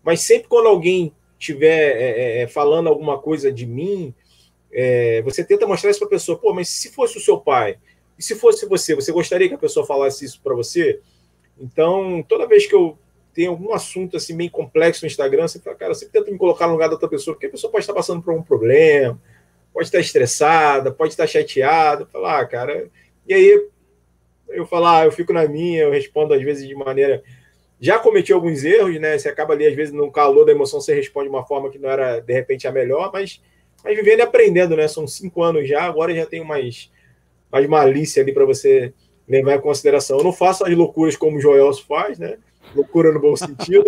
[0.00, 4.14] mas sempre quando alguém estiver é, é, é, falando alguma coisa de mim,
[4.78, 7.78] é, você tenta mostrar isso para a pessoa, pô, mas se fosse o seu pai,
[8.18, 11.00] e se fosse você, você gostaria que a pessoa falasse isso para você?
[11.58, 12.98] Então, toda vez que eu
[13.32, 16.66] tenho algum assunto assim bem complexo no Instagram, você fala, cara, você tenta me colocar
[16.66, 19.18] no lugar da outra pessoa, porque a pessoa pode estar passando por um problema,
[19.72, 22.90] pode estar estressada, pode estar chateada, falar, ah, cara,
[23.26, 23.68] e aí
[24.50, 27.22] eu falar, ah, eu fico na minha, eu respondo às vezes de maneira
[27.80, 29.18] já cometi alguns erros, né?
[29.18, 31.78] Você acaba ali, às vezes, no calor da emoção, você responde de uma forma que
[31.78, 33.42] não era, de repente, a melhor, mas
[33.86, 34.88] mas vivendo e aprendendo, né?
[34.88, 36.90] São cinco anos já, agora já tenho mais,
[37.52, 38.92] mais malícia ali para você
[39.28, 40.18] levar em consideração.
[40.18, 42.36] Eu não faço as loucuras como o Joelso faz, né?
[42.74, 43.84] Loucura no bom sentido.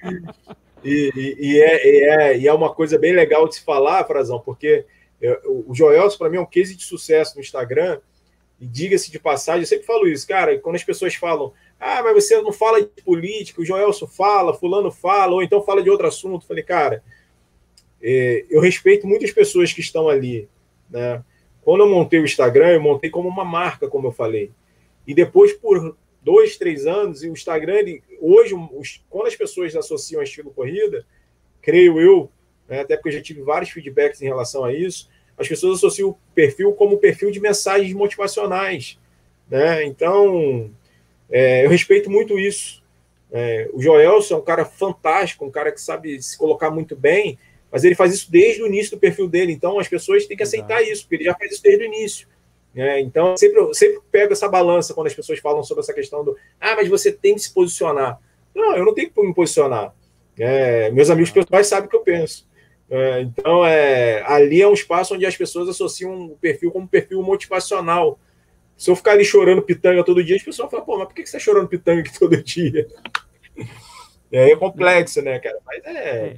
[0.82, 4.40] e, e, e, é, é, e é uma coisa bem legal de se falar, Frazão,
[4.40, 4.86] porque
[5.46, 8.00] o Joelso, para mim, é um case de sucesso no Instagram.
[8.58, 12.14] E diga-se de passagem, eu sempre falo isso, cara, quando as pessoas falam, ah, mas
[12.14, 16.06] você não fala de política, o Joelso fala, fulano fala, ou então fala de outro
[16.06, 16.46] assunto.
[16.46, 17.02] Falei, cara, é,
[18.02, 20.48] eu respeito muitas pessoas que estão ali.
[20.90, 21.22] Né?
[21.62, 24.50] Quando eu montei o Instagram, eu montei como uma marca, como eu falei.
[25.06, 29.74] E depois, por dois, três anos, e o Instagram, ele, hoje, os, quando as pessoas
[29.74, 31.04] associam a estilo corrida,
[31.60, 32.30] creio eu,
[32.68, 36.10] né, até porque eu já tive vários feedbacks em relação a isso, as pessoas associam
[36.10, 38.98] o perfil como perfil de mensagens motivacionais.
[39.48, 39.84] Né?
[39.84, 40.70] Então,
[41.30, 42.82] é, eu respeito muito isso.
[43.30, 47.38] É, o Joelson é um cara fantástico, um cara que sabe se colocar muito bem,
[47.72, 49.50] mas ele faz isso desde o início do perfil dele.
[49.50, 52.28] Então, as pessoas têm que aceitar isso, porque ele já faz isso desde o início.
[52.76, 56.36] É, então, sempre, sempre pego essa balança quando as pessoas falam sobre essa questão do
[56.60, 58.20] ah, mas você tem que se posicionar.
[58.54, 59.94] Não, eu não tenho que me posicionar.
[60.38, 62.46] É, meus amigos pessoais sabem o que eu penso.
[62.90, 67.22] É, então, é, ali é um espaço onde as pessoas associam o perfil como perfil
[67.22, 68.18] motivacional.
[68.76, 71.22] Se eu ficar ali chorando pitanga todo dia, as pessoas falam, pô, mas por que
[71.22, 72.86] você está chorando pitanga aqui todo dia?
[74.34, 75.58] É, é complexo, né, cara?
[75.66, 76.36] Mas é.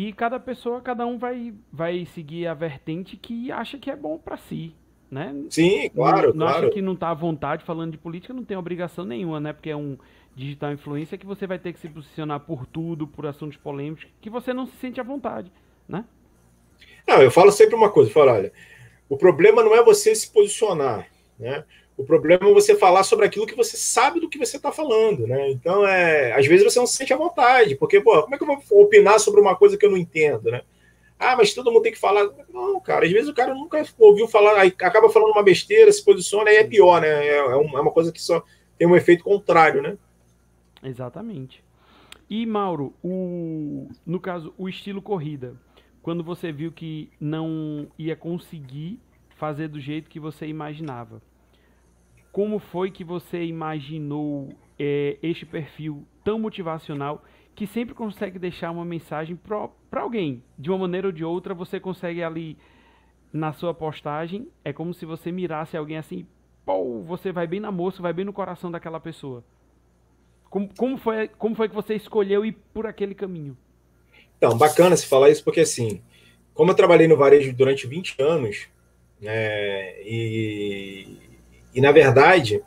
[0.00, 4.16] E cada pessoa, cada um vai, vai seguir a vertente que acha que é bom
[4.16, 4.72] para si
[5.10, 5.34] né?
[5.48, 6.66] Sim, claro, não, não claro.
[6.66, 9.52] acha que não está à vontade falando de política, não tem obrigação nenhuma, né?
[9.52, 9.96] Porque é um
[10.34, 14.28] digital influência que você vai ter que se posicionar por tudo, por assuntos polêmicos, que
[14.28, 15.50] você não se sente à vontade,
[15.88, 16.04] né?
[17.06, 18.52] Não, eu falo sempre uma coisa, eu falo, olha,
[19.08, 21.08] o problema não é você se posicionar,
[21.38, 21.64] né?
[21.98, 25.26] O problema é você falar sobre aquilo que você sabe do que você está falando,
[25.26, 25.50] né?
[25.50, 28.44] Então, é, às vezes você não se sente à vontade, porque, pô, como é que
[28.44, 30.62] eu vou opinar sobre uma coisa que eu não entendo, né?
[31.18, 32.30] Ah, mas todo mundo tem que falar.
[32.54, 36.04] Não, cara, às vezes o cara nunca ouviu falar, aí acaba falando uma besteira, se
[36.04, 37.08] posiciona, aí é pior, né?
[37.08, 38.44] É, é, é uma coisa que só
[38.78, 39.98] tem um efeito contrário, né?
[40.84, 41.64] Exatamente.
[42.30, 45.56] E, Mauro, o, no caso, o estilo corrida,
[46.00, 51.20] quando você viu que não ia conseguir fazer do jeito que você imaginava,
[52.32, 58.84] como foi que você imaginou é, este perfil tão motivacional que sempre consegue deixar uma
[58.84, 60.44] mensagem para alguém.
[60.56, 62.56] De uma maneira ou de outra, você consegue ali
[63.32, 66.26] na sua postagem, é como se você mirasse alguém assim,
[66.64, 69.44] pô, você vai bem na moça, vai bem no coração daquela pessoa.
[70.48, 73.56] Como, como, foi, como foi que você escolheu ir por aquele caminho?
[74.36, 76.00] Então, bacana se falar isso, porque assim,
[76.54, 78.68] como eu trabalhei no varejo durante 20 anos,
[79.20, 81.18] né, e,
[81.74, 82.62] e na verdade,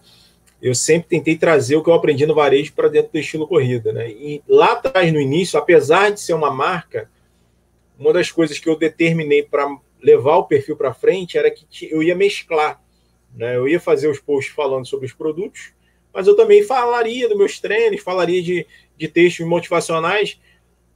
[0.62, 3.92] eu sempre tentei trazer o que eu aprendi no varejo para dentro do estilo corrida.
[3.92, 4.12] Né?
[4.12, 7.10] E lá atrás, no início, apesar de ser uma marca,
[7.98, 9.68] uma das coisas que eu determinei para
[10.02, 12.82] levar o perfil para frente era que eu ia mesclar.
[13.34, 13.56] Né?
[13.56, 15.74] Eu ia fazer os posts falando sobre os produtos,
[16.14, 20.40] mas eu também falaria dos meus treinos, falaria de, de textos motivacionais.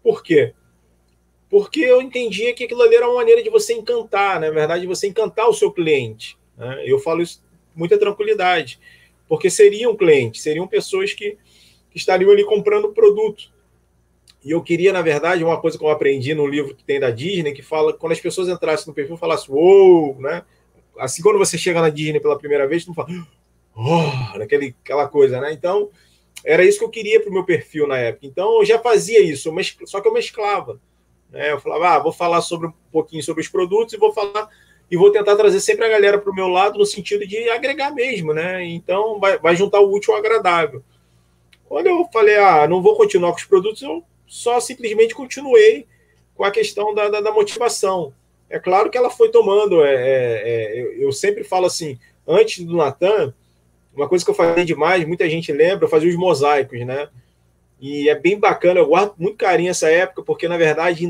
[0.04, 0.54] Por quê?
[1.50, 4.48] Porque eu entendia que aquilo ali era uma maneira de você encantar, né?
[4.48, 6.38] na verdade, de você encantar o seu cliente.
[6.58, 6.84] Né?
[6.86, 7.44] Eu falo isso
[7.76, 8.80] muita tranquilidade
[9.28, 11.38] porque seriam clientes, seriam pessoas que,
[11.94, 13.50] estariam ali comprando produto.
[14.44, 17.10] E eu queria, na verdade, uma coisa que eu aprendi no livro que tem da
[17.10, 20.44] Disney, que fala quando as pessoas entrassem no perfil, falassem, uou, né?
[21.00, 23.08] Assim, quando você chega na Disney pela primeira vez, tu fala,
[23.74, 25.54] oh, naquele, aquela coisa, né?
[25.54, 25.90] Então,
[26.44, 28.28] era isso que eu queria para o meu perfil na época.
[28.28, 29.52] Então, eu já fazia isso,
[29.86, 30.80] só que eu mesclava.
[31.32, 31.54] Né?
[31.54, 34.50] Eu falava, ah, vou falar sobre um pouquinho sobre os produtos e vou falar
[34.89, 37.91] e vou tentar trazer sempre a galera para o meu lado no sentido de agregar
[37.91, 38.63] mesmo, né?
[38.65, 40.84] Então vai, vai juntar o útil ao agradável.
[41.67, 45.88] Quando eu falei, ah, não vou continuar com os produtos, eu só simplesmente continuei
[46.36, 48.13] com a questão da, da, da motivação.
[48.50, 52.78] É claro que ela foi tomando, é, é, é, eu sempre falo assim, antes do
[52.78, 53.34] Natan,
[53.95, 57.10] uma coisa que eu fazia demais, muita gente lembra, eu fazia os mosaicos, né?
[57.80, 61.08] E é bem bacana, eu guardo muito carinho essa época, porque na verdade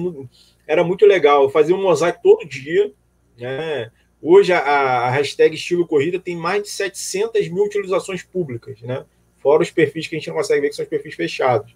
[0.67, 1.43] era muito legal.
[1.43, 2.91] Eu fazia um mosaico todo dia,
[3.37, 3.91] né?
[4.21, 9.05] Hoje a, a, hashtag estilo corrida tem mais de 700 mil utilizações públicas, né?
[9.45, 11.75] fora os perfis que a gente não consegue ver, que são os perfis fechados.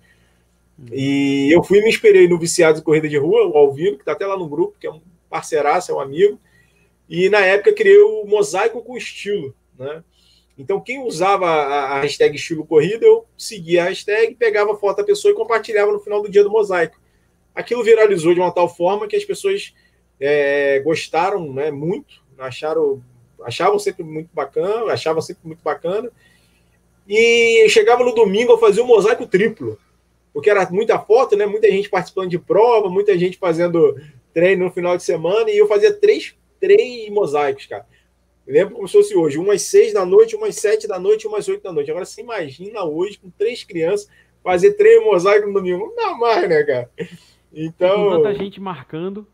[0.91, 4.01] E eu fui e me inspirei no Viciados em Corrida de Rua, o Alvino, que
[4.01, 6.39] está até lá no grupo, que é um parceiraço, é um amigo.
[7.07, 9.53] E na época criei o Mosaico com Estilo.
[9.77, 10.03] Né?
[10.57, 14.97] Então, quem usava a, a hashtag estilo corrida, eu seguia a hashtag, pegava a foto
[14.97, 16.99] da pessoa e compartilhava no final do dia do mosaico.
[17.53, 19.75] Aquilo viralizou de uma tal forma que as pessoas
[20.19, 23.01] é, gostaram né, muito, acharam,
[23.43, 26.11] achavam sempre muito bacana, achavam sempre muito bacana.
[27.07, 29.79] E chegava no domingo, eu fazia um mosaico triplo,
[30.31, 31.45] porque era muita foto, né?
[31.45, 33.99] Muita gente participando de prova, muita gente fazendo
[34.33, 37.85] treino no final de semana, e eu fazia três, três mosaicos, cara.
[38.45, 41.47] Eu lembro como se fosse hoje, umas seis da noite, umas sete da noite, umas
[41.47, 41.89] oito da noite.
[41.89, 44.07] Agora você imagina hoje, com três crianças,
[44.43, 45.87] fazer três mosaicos no domingo.
[45.87, 46.89] Não dá mais, né, cara?
[47.51, 48.09] Então.
[48.09, 49.27] Com tanta gente marcando.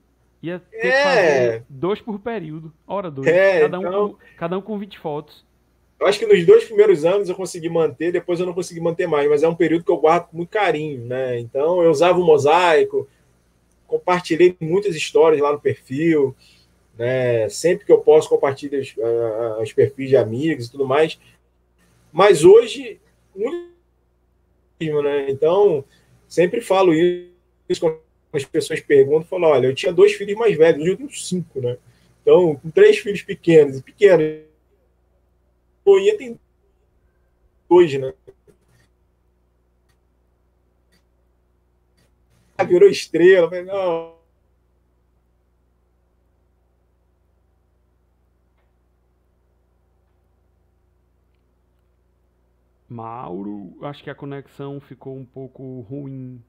[0.46, 0.92] Ia ter é.
[0.92, 3.28] que fazer dois por período, hora dois.
[3.28, 4.10] É, cada, um então...
[4.10, 5.44] com, cada um com 20 fotos.
[6.00, 9.08] Eu acho que nos dois primeiros anos eu consegui manter, depois eu não consegui manter
[9.08, 11.40] mais, mas é um período que eu guardo com muito carinho, né?
[11.40, 13.08] Então eu usava o mosaico,
[13.88, 16.36] compartilhei muitas histórias lá no perfil,
[16.96, 17.50] né?
[17.50, 21.20] Sempre que eu posso compartilho os, uh, os perfis de amigos e tudo mais.
[22.14, 23.00] Mas hoje,
[23.36, 23.66] muito,
[25.02, 25.32] né?
[25.32, 25.84] Então,
[26.28, 28.00] sempre falo isso
[28.38, 31.62] as pessoas perguntam, falam, olha, eu tinha dois filhos mais velhos, hoje eu tenho cinco,
[31.62, 31.78] né?
[32.22, 34.44] Então, com três filhos pequenos, pequenos,
[35.88, 36.40] ia tem
[37.70, 38.14] dois, né?
[42.58, 44.16] Ah, virou estrela, falei, não.
[52.90, 56.42] Mauro, acho que a conexão ficou um pouco ruim.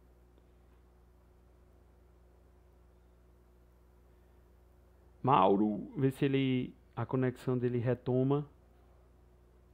[5.27, 8.47] Mauro, vê se ele a conexão dele retoma.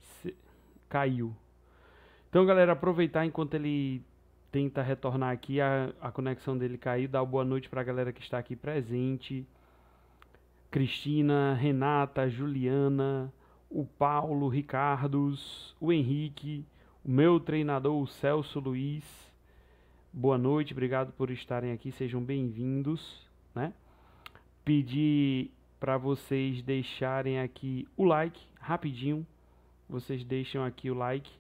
[0.01, 0.35] Se,
[0.89, 1.37] caiu.
[2.31, 4.03] Então, galera, aproveitar enquanto ele
[4.51, 7.07] tenta retornar aqui, a, a conexão dele caiu.
[7.13, 9.47] Uma boa noite para a galera que está aqui presente.
[10.71, 13.31] Cristina, Renata, Juliana,
[13.69, 16.65] o Paulo, Ricardos, o Henrique,
[17.05, 19.05] o meu treinador, o Celso Luiz.
[20.11, 23.75] Boa noite, obrigado por estarem aqui, sejam bem-vindos, né?
[24.65, 29.27] Pedir para vocês deixarem aqui o like rapidinho.
[29.89, 31.31] Vocês deixam aqui o like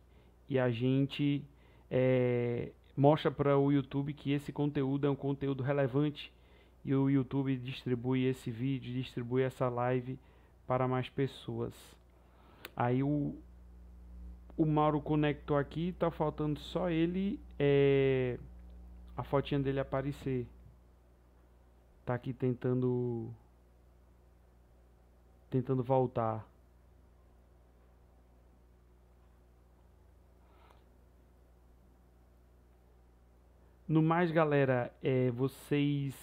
[0.49, 1.45] e a gente
[1.91, 6.33] é, mostra para o YouTube que esse conteúdo é um conteúdo relevante
[6.85, 10.19] e o YouTube distribui esse vídeo, distribui essa live
[10.67, 11.73] para mais pessoas.
[12.77, 13.35] Aí o,
[14.57, 18.39] o Mauro conectou aqui, tá faltando só ele é,
[19.17, 20.47] a fotinha dele aparecer
[22.05, 23.31] tá aqui tentando
[25.51, 26.47] tentando voltar.
[33.87, 36.15] No mais, galera, é, vocês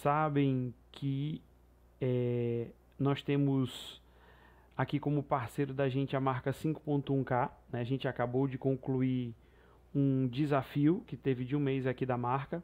[0.00, 1.42] sabem que
[2.00, 4.00] é, nós temos
[4.76, 7.50] aqui como parceiro da gente a marca 5.1K.
[7.72, 7.80] Né?
[7.80, 9.34] A gente acabou de concluir
[9.92, 12.62] um desafio que teve de um mês aqui da marca.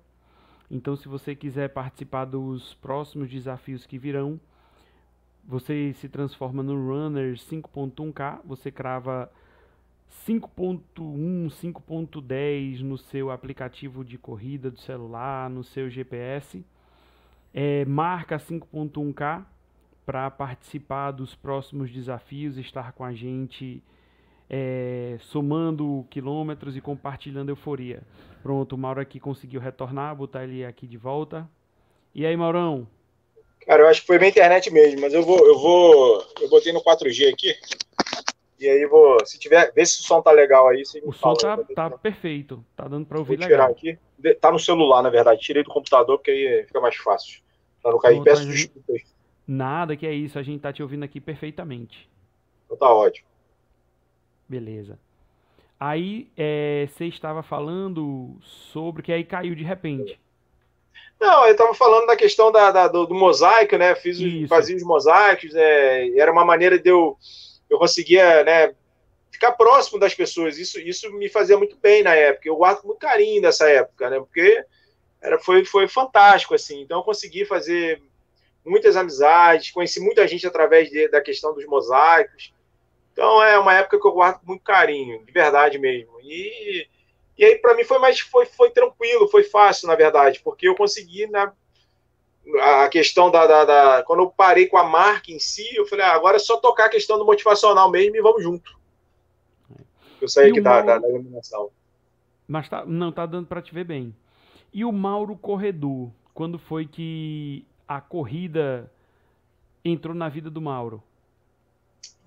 [0.75, 4.41] Então, se você quiser participar dos próximos desafios que virão,
[5.45, 9.31] você se transforma no Runner 5.1K, você crava
[10.27, 10.81] 5.1,
[11.49, 16.65] 5.10 no seu aplicativo de corrida do celular, no seu GPS.
[17.55, 19.45] É, marca 5.1K
[20.05, 23.81] para participar dos próximos desafios, estar com a gente
[24.48, 28.02] é, somando quilômetros e compartilhando euforia.
[28.42, 31.48] Pronto, o Mauro aqui conseguiu retornar, botar ele aqui de volta.
[32.14, 32.87] E aí, Maurão?
[33.66, 36.72] Cara, eu acho que foi minha internet mesmo, mas eu vou, eu vou, eu botei
[36.72, 37.54] no 4G aqui.
[38.61, 41.59] E aí vou, se tiver, vê se o som tá legal aí, O som tá,
[41.74, 43.98] tá perfeito, tá dando para ouvir vou tirar aqui.
[44.40, 45.40] Tá no celular, na verdade.
[45.40, 47.42] Tirei do computador porque aí fica mais fácil.
[47.83, 48.22] Pra não cair.
[48.22, 49.02] Peço desculpas.
[49.46, 52.09] Nada que é isso, a gente tá te ouvindo aqui perfeitamente.
[52.64, 53.26] Então tá ótimo.
[54.55, 54.97] Beleza.
[55.81, 60.21] Aí é, você estava falando sobre que aí caiu de repente.
[61.21, 63.97] Não, eu estava falando da questão da, da do, do, mosaico, né?
[63.97, 64.17] Fiz,
[64.49, 66.17] fazia os mosaicos, né?
[66.17, 67.19] era uma maneira de eu,
[67.69, 68.73] eu conseguia, né?
[69.33, 70.57] Ficar próximo das pessoas.
[70.57, 72.49] Isso, isso me fazia muito bem na época.
[72.49, 74.21] Eu guardo muito carinho dessa época, né?
[74.21, 74.64] Porque
[75.21, 76.83] era, foi, foi fantástico, assim.
[76.83, 78.01] Então eu consegui fazer
[78.64, 82.54] muitas amizades, conheci muita gente através de, da questão dos mosaicos.
[83.14, 86.20] Então é uma época que eu guardo com muito carinho, de verdade mesmo.
[86.20, 86.88] E,
[87.38, 90.74] e aí para mim foi mais foi, foi tranquilo, foi fácil na verdade, porque eu
[90.74, 91.53] consegui na
[92.61, 96.05] a questão da, da, da, quando eu parei com a marca em si, eu falei,
[96.05, 98.79] ah, agora é só tocar a questão do motivacional mesmo e vamos junto.
[100.20, 100.87] Eu saí e aqui Mauro...
[100.87, 101.70] da, da, iluminação.
[102.46, 104.14] Mas tá, não tá dando para te ver bem.
[104.74, 108.92] E o Mauro Corredor, quando foi que a corrida
[109.83, 111.03] entrou na vida do Mauro?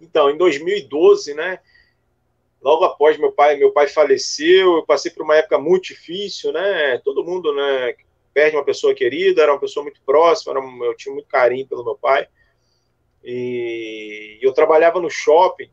[0.01, 1.59] Então, em 2012, né?
[2.61, 6.99] Logo após meu pai, meu pai faleceu, eu passei por uma época muito difícil, né?
[7.03, 7.95] Todo mundo, né?
[8.33, 11.67] Perde uma pessoa querida, era uma pessoa muito próxima, era um, eu tinha muito carinho
[11.67, 12.27] pelo meu pai.
[13.23, 15.69] E eu trabalhava no shopping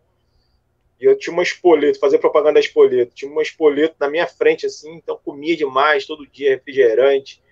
[1.00, 3.14] e eu tinha uma espoleto, fazer propaganda da.
[3.14, 7.42] Tinha uma espoleto na minha frente, assim, então comia demais, todo dia refrigerante.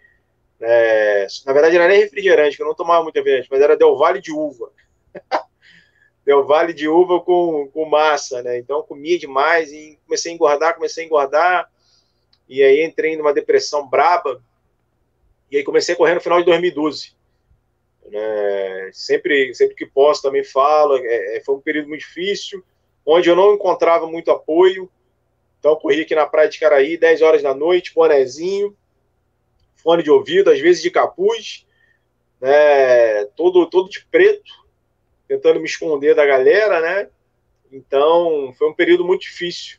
[0.61, 3.77] É, na verdade, não era nem refrigerante, que eu não tomava muito refrigerante, mas era
[3.77, 4.71] Del Vale de uva.
[6.25, 8.59] Del Vale de uva com, com massa, né?
[8.59, 11.71] Então comia demais e comecei a engordar, comecei a engordar.
[12.49, 14.43] E aí entrei numa depressão braba.
[15.51, 17.15] E aí comecei a correr no final de 2012.
[18.09, 18.91] Né?
[18.93, 20.97] Sempre, sempre que posso também falo.
[20.97, 22.65] É, é, foi um período muito difícil,
[23.05, 24.89] onde eu não encontrava muito apoio.
[25.59, 28.77] Então corri aqui na praia de Caraí, 10 horas da noite, bonezinho,
[29.77, 31.67] fone de ouvido, às vezes de capuz,
[32.41, 33.25] né?
[33.37, 34.62] todo, todo de preto
[35.33, 37.09] tentando me esconder da galera, né?
[37.71, 39.79] Então, foi um período muito difícil.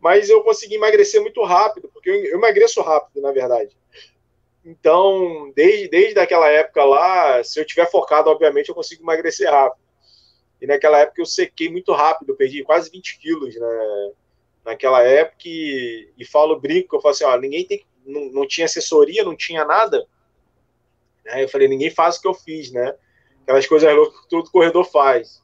[0.00, 3.76] Mas eu consegui emagrecer muito rápido, porque eu emagreço rápido, na verdade.
[4.64, 9.82] Então, desde, desde aquela época lá, se eu tiver focado, obviamente, eu consigo emagrecer rápido.
[10.60, 14.12] E naquela época eu sequei muito rápido, perdi quase 20 quilos né,
[14.64, 15.42] naquela época.
[15.44, 19.36] E, e falo, brinco, eu falo assim: ó, ninguém tem, não, não tinha assessoria, não
[19.36, 20.06] tinha nada.
[21.24, 22.96] Né, eu falei: ninguém faz o que eu fiz, né?
[23.42, 25.42] Aquelas coisas loucas que todo corredor faz.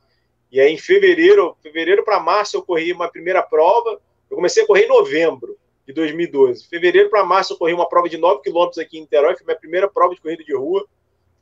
[0.51, 4.01] E aí, em fevereiro, fevereiro para março, eu corri uma primeira prova.
[4.31, 6.67] Eu comecei a correr em novembro de 2012.
[6.69, 9.37] Fevereiro para março, eu corri uma prova de 9 quilômetros aqui em Niterói.
[9.37, 10.87] Foi minha primeira prova de corrida de rua.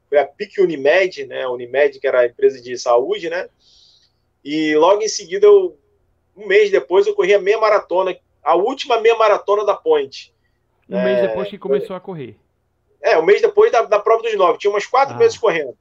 [0.09, 1.43] Foi a PIC Unimed, né?
[1.43, 3.49] A Unimed, que era a empresa de saúde, né?
[4.45, 5.77] E logo em seguida, eu,
[6.37, 10.33] um mês depois, eu corri a meia maratona, a última meia maratona da Ponte.
[10.89, 11.97] Um é, mês depois que começou foi...
[11.97, 12.37] a correr.
[13.03, 14.59] É, um mês depois da, da prova dos nove.
[14.59, 15.19] Tinha umas quatro ah.
[15.19, 15.77] meses correndo.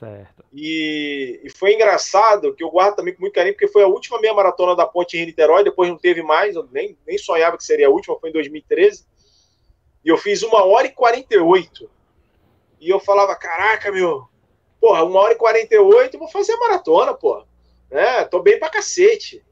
[0.00, 0.42] Certo.
[0.50, 4.18] E, e, foi engraçado, que eu guardo também com muito carinho, porque foi a última
[4.18, 7.64] meia maratona da Ponte em Niterói, depois não teve mais, eu nem, nem sonhava que
[7.64, 9.04] seria a última, foi em 2013.
[10.02, 11.90] E eu fiz uma hora e 48.
[12.80, 14.26] E eu falava, caraca, meu,
[14.80, 17.46] porra, uma hora e 48, eu vou fazer a maratona, porra.
[17.90, 18.24] Né?
[18.24, 19.44] Tô bem pra cacete.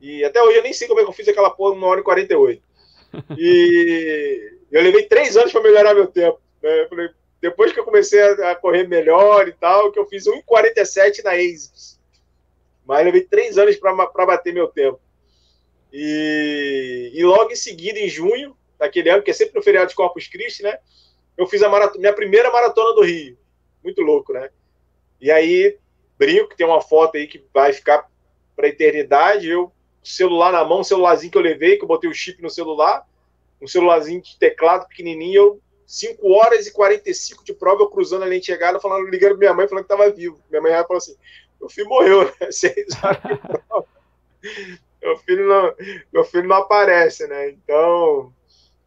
[0.00, 2.00] E até hoje eu nem sei como é que eu fiz aquela porra uma hora
[2.00, 2.60] e 48.
[3.38, 6.40] E eu levei três anos para melhorar meu tempo.
[6.60, 6.82] Né?
[6.82, 7.08] Eu falei,
[7.42, 12.00] depois que eu comecei a, correr melhor e tal, que eu fiz 1,47 na ASICS.
[12.86, 15.00] Mas levei três anos para bater meu tempo.
[15.92, 19.96] E, e, logo em seguida, em junho daquele ano, que é sempre no feriado de
[19.96, 20.78] Corpus Christi, né?
[21.36, 23.36] Eu fiz a maratona, minha primeira maratona do Rio.
[23.82, 24.48] Muito louco, né?
[25.20, 25.76] E aí,
[26.16, 28.08] brinco, tem uma foto aí que vai ficar
[28.54, 29.48] para eternidade.
[29.48, 33.04] Eu, celular na mão, celularzinho que eu levei, que eu botei o chip no celular,
[33.60, 38.26] um celularzinho de teclado pequenininho, eu 5 horas e 45 de prova, eu cruzando a
[38.26, 40.40] linha de chegada, falando, ligando minha mãe, falando que estava vivo.
[40.48, 41.14] Minha mãe falou assim:
[41.60, 42.50] meu filho morreu, né?
[42.50, 43.86] Seis horas de prova.
[45.02, 45.74] meu, filho não,
[46.10, 47.50] meu filho não aparece, né?
[47.50, 48.32] Então,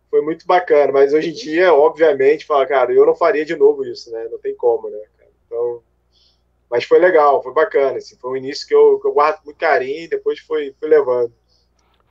[0.09, 0.91] foi muito bacana.
[0.91, 4.27] Mas hoje em dia, obviamente, fala, cara, eu não faria de novo isso, né?
[4.31, 4.97] Não tem como, né?
[5.45, 5.83] Então,
[6.71, 7.99] mas foi legal, foi bacana.
[7.99, 10.73] Assim, foi um início que eu, que eu guardo com muito carinho e depois foi,
[10.79, 11.31] foi levando.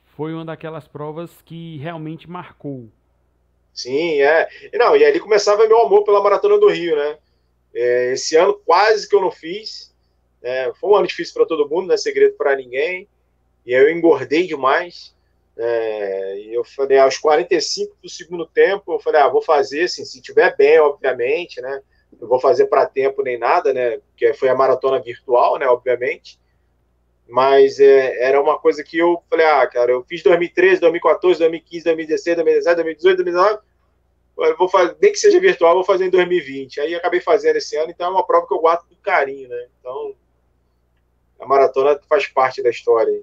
[0.05, 2.89] Foi uma daquelas provas que realmente marcou
[3.75, 4.47] Sim, é.
[4.71, 7.17] E, não, e ali começava meu amor pela Maratona do Rio, né?
[7.75, 9.93] É, esse ano quase que eu não fiz.
[10.41, 13.07] É, foi um ano difícil para todo mundo, não é segredo para ninguém.
[13.65, 15.13] E eu engordei demais.
[15.57, 20.05] É, e eu falei, aos 45 do segundo tempo, eu falei, ah, vou fazer, assim,
[20.05, 21.81] se tiver bem, obviamente, né?
[22.19, 23.97] Não vou fazer para tempo nem nada, né?
[23.97, 25.67] Porque foi a maratona virtual, né?
[25.67, 26.39] Obviamente.
[27.27, 31.83] Mas é, era uma coisa que eu falei, ah, cara, eu fiz 2013, 2014, 2015,
[31.83, 33.59] 2016, 2017, 2018, 2019.
[34.37, 36.81] Eu vou fazer, nem que seja virtual, vou fazer em 2020.
[36.81, 39.67] Aí acabei fazendo esse ano, então é uma prova que eu guardo com carinho, né?
[39.79, 40.13] Então,
[41.39, 43.21] a maratona faz parte da história.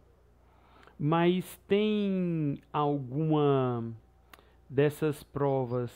[0.98, 3.84] Mas tem alguma
[4.68, 5.90] dessas provas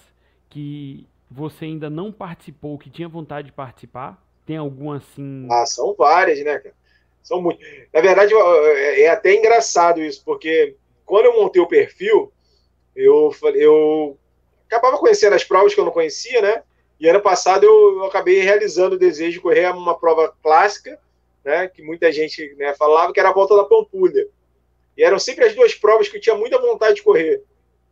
[0.50, 4.22] que você ainda não participou, que tinha vontade de participar?
[4.44, 5.48] Tem alguma assim?
[5.50, 6.74] Ah, são várias, né, cara?
[7.26, 7.58] São muito.
[7.92, 12.32] Na verdade, é, é até engraçado isso, porque quando eu montei o perfil,
[12.94, 14.16] eu, eu
[14.68, 16.62] acabava conhecendo as provas que eu não conhecia, né?
[17.00, 21.00] E ano passado eu, eu acabei realizando o desejo de correr uma prova clássica,
[21.44, 21.66] né?
[21.66, 24.28] Que muita gente né, falava que era a volta da Pampulha.
[24.96, 27.42] E eram sempre as duas provas que eu tinha muita vontade de correr.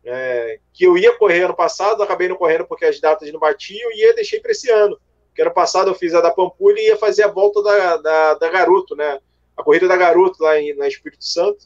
[0.05, 3.91] É, que eu ia correr ano passado, acabei não correndo porque as datas não batiam
[3.91, 4.97] e ia deixei para esse ano.
[5.35, 8.33] Porque ano passado eu fiz a da Pampulha e ia fazer a volta da, da,
[8.35, 9.19] da Garoto, né?
[9.57, 11.65] A corrida da Garoto lá em, na Espírito Santo.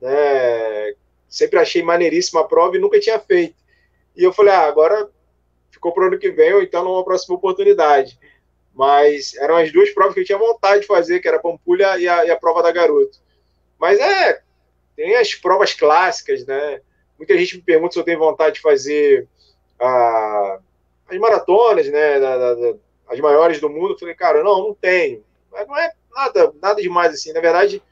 [0.00, 0.94] Né?
[1.28, 3.56] Sempre achei maneiríssima a prova e nunca tinha feito.
[4.16, 5.10] E eu falei, ah, agora
[5.68, 8.16] ficou para o ano que vem, ou então numa próxima oportunidade.
[8.72, 11.98] Mas eram as duas provas que eu tinha vontade de fazer, que era a Pampulha
[11.98, 13.18] e a, e a prova da Garoto.
[13.80, 14.40] Mas é,
[14.94, 16.80] tem as provas clássicas, né?
[17.18, 19.26] Muita gente me pergunta se eu tenho vontade de fazer
[19.80, 20.60] a,
[21.08, 22.20] as maratonas, né?
[22.20, 22.74] Da, da,
[23.12, 23.92] as maiores do mundo.
[23.92, 25.24] Eu falei, cara, não, não tenho.
[25.50, 27.32] Mas não é nada, nada demais assim.
[27.32, 27.82] Na verdade,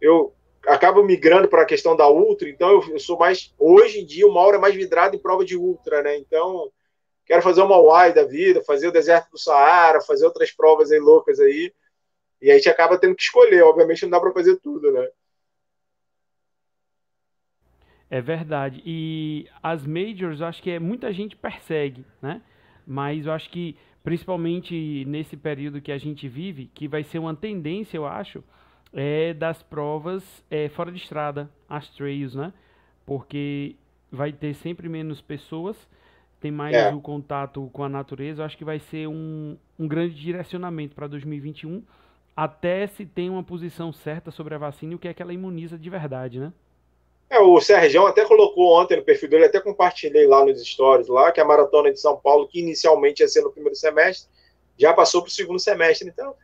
[0.00, 0.32] eu
[0.66, 3.54] acabo migrando para a questão da ultra, então eu, eu, sou mais.
[3.58, 6.16] Hoje em dia, o Mauro é mais vidrado em prova de ultra, né?
[6.18, 6.70] Então,
[7.24, 10.98] quero fazer uma Y da vida, fazer o deserto do Saara, fazer outras provas aí
[10.98, 11.72] loucas aí.
[12.42, 13.62] E a gente acaba tendo que escolher.
[13.62, 15.08] Obviamente, não dá para fazer tudo, né?
[18.10, 18.82] É verdade.
[18.84, 22.42] E as majors, eu acho que é, muita gente persegue, né?
[22.86, 27.34] Mas eu acho que principalmente nesse período que a gente vive, que vai ser uma
[27.34, 28.42] tendência, eu acho,
[28.92, 32.52] é das provas é, fora de estrada, as trails, né?
[33.04, 33.76] Porque
[34.10, 35.76] vai ter sempre menos pessoas,
[36.40, 36.92] tem mais é.
[36.92, 38.42] o contato com a natureza.
[38.42, 41.82] Eu acho que vai ser um, um grande direcionamento para 2021,
[42.34, 45.32] até se tem uma posição certa sobre a vacina e o que é que ela
[45.32, 46.52] imuniza de verdade, né?
[47.30, 51.30] É, o Sérgio até colocou ontem no perfil dele, até compartilhei lá nos stories lá,
[51.30, 54.28] que a maratona de São Paulo, que inicialmente ia ser no primeiro semestre,
[54.76, 56.08] já passou para o segundo semestre.
[56.08, 56.34] Então,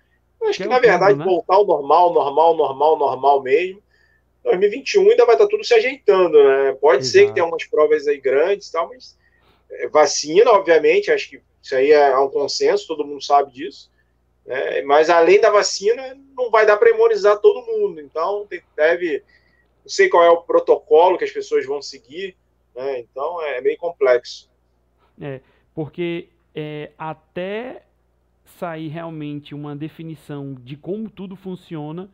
[0.45, 1.25] acho que, que na verdade, né?
[1.25, 3.83] voltar ao normal, normal, normal, normal mesmo.
[4.45, 6.77] 2021 ainda vai estar tudo se ajeitando, né?
[6.81, 7.13] Pode Exato.
[7.13, 9.19] ser que tenha algumas provas aí grandes e tal, mas
[9.69, 13.91] é, vacina, obviamente, acho que isso aí é um consenso, todo mundo sabe disso.
[14.45, 14.83] Né?
[14.83, 18.01] Mas além da vacina, não vai dar para imunizar todo mundo.
[18.01, 19.25] Então, deve.
[19.87, 22.37] Não sei qual é o protocolo que as pessoas vão seguir,
[22.75, 22.99] né?
[22.99, 24.51] então é meio complexo.
[25.21, 25.41] É,
[25.73, 27.85] porque é, até
[28.45, 32.11] sair realmente uma definição de como tudo funciona,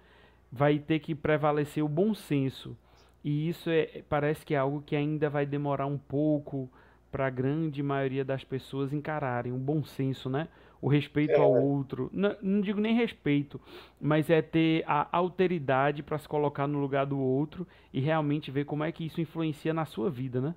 [0.52, 2.76] vai ter que prevalecer o bom senso.
[3.24, 6.70] E isso é, parece que é algo que ainda vai demorar um pouco
[7.12, 9.52] para a grande maioria das pessoas encararem.
[9.52, 10.48] Um bom senso, né?
[10.80, 11.36] O respeito é.
[11.36, 12.10] ao outro.
[12.12, 13.60] Não, não, digo nem respeito,
[14.00, 18.64] mas é ter a alteridade para se colocar no lugar do outro e realmente ver
[18.64, 20.54] como é que isso influencia na sua vida, né?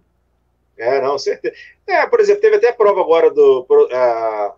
[0.77, 1.53] É, não, certeza.
[1.85, 3.67] É, por exemplo, teve até prova agora do.
[3.69, 4.53] Uh,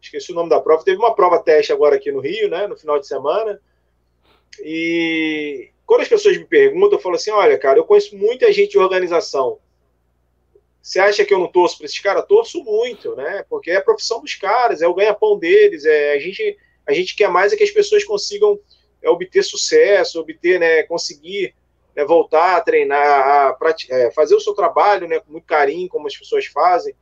[0.00, 0.82] esqueci o nome da prova.
[0.82, 2.66] Teve uma prova teste agora aqui no Rio, né?
[2.66, 3.60] No final de semana.
[4.60, 8.72] E quando as pessoas me perguntam, eu falo assim: olha, cara, eu conheço muita gente
[8.72, 9.58] de organização.
[10.84, 12.26] Você acha que eu não torço para esses caras?
[12.26, 13.42] Torço muito, né?
[13.48, 15.86] Porque é a profissão dos caras, é o ganha-pão deles.
[15.86, 18.60] É, a, gente, a gente quer mais é que as pessoas consigam
[19.02, 21.54] é, obter sucesso, obter, né, conseguir
[21.96, 23.58] né, voltar a treinar, a,
[23.88, 26.94] é, fazer o seu trabalho né, com muito carinho, como as pessoas fazem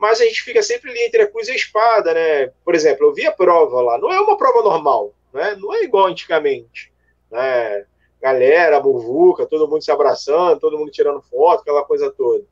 [0.00, 2.46] mas a gente fica sempre ali entre a cruz e a espada, né?
[2.64, 5.54] Por exemplo, eu vi a prova lá, não é uma prova normal, né?
[5.60, 6.90] Não é igual antigamente,
[7.30, 7.84] né?
[8.18, 12.42] Galera, muvuca, todo mundo se abraçando, todo mundo tirando foto, aquela coisa toda.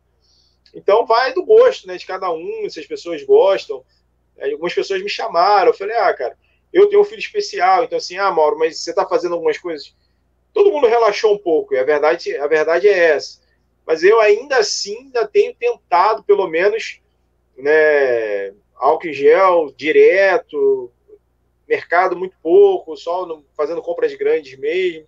[0.75, 3.85] Então vai do gosto, né, de cada um, se as pessoas gostam.
[4.41, 6.37] Algumas pessoas me chamaram, eu falei, ah, cara,
[6.73, 9.95] eu tenho um filho especial, então assim, ah, Mauro, mas você está fazendo algumas coisas.
[10.53, 13.41] Todo mundo relaxou um pouco, e a verdade, a verdade é essa.
[13.87, 17.01] Mas eu ainda assim ainda tenho tentado, pelo menos,
[17.57, 20.93] né, álcool em gel direto,
[21.69, 25.07] mercado muito pouco, só no, fazendo compras grandes mesmo.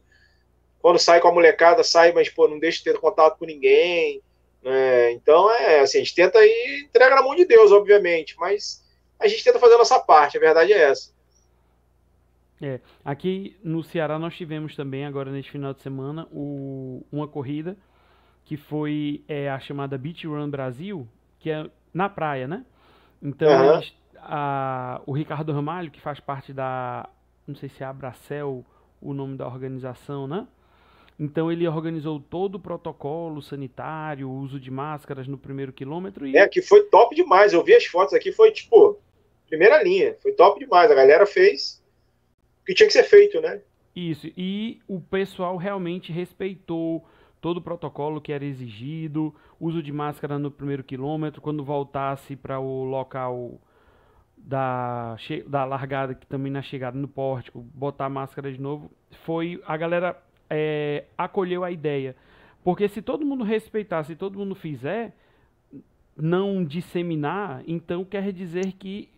[0.80, 4.22] Quando sai com a molecada, sai, mas pô, não deixa de ter contato com ninguém.
[4.62, 5.12] Né?
[5.12, 8.84] Então, é assim, a gente tenta ir, entrega na mão de Deus, obviamente, mas
[9.18, 11.12] a gente tenta fazer a nossa parte, a verdade é essa.
[12.62, 17.76] É, aqui no Ceará nós tivemos também, agora neste final de semana, o, uma corrida
[18.44, 21.08] que foi é, a chamada Beach Run Brasil,
[21.38, 22.64] que é na praia, né?
[23.22, 23.74] Então, uhum.
[23.74, 27.08] eles, a, o Ricardo Ramalho, que faz parte da,
[27.46, 28.64] não sei se é Abracel
[29.00, 30.46] o nome da organização, né?
[31.20, 36.26] Então ele organizou todo o protocolo sanitário, o uso de máscaras no primeiro quilômetro.
[36.26, 36.34] E...
[36.34, 37.52] É, que foi top demais.
[37.52, 38.98] Eu vi as fotos aqui, foi tipo,
[39.46, 40.16] primeira linha.
[40.22, 40.90] Foi top demais.
[40.90, 41.84] A galera fez
[42.62, 43.60] o que tinha que ser feito, né?
[43.94, 44.28] Isso.
[44.34, 47.04] E o pessoal realmente respeitou
[47.38, 52.58] todo o protocolo que era exigido, uso de máscara no primeiro quilômetro, quando voltasse para
[52.58, 53.60] o local
[54.38, 55.16] da,
[55.46, 58.90] da largada, que também na chegada no pórtico, botar a máscara de novo,
[59.24, 60.16] foi a galera
[60.50, 62.14] é, acolheu a ideia.
[62.62, 65.16] Porque se todo mundo respeitar, se todo mundo fizer,
[66.16, 69.08] não disseminar, então quer dizer que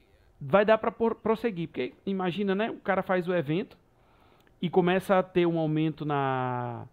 [0.41, 1.69] vai dar para prosseguir.
[1.69, 2.71] Porque imagina, né?
[2.71, 3.77] O cara faz o evento
[4.61, 6.87] e começa a ter um aumento na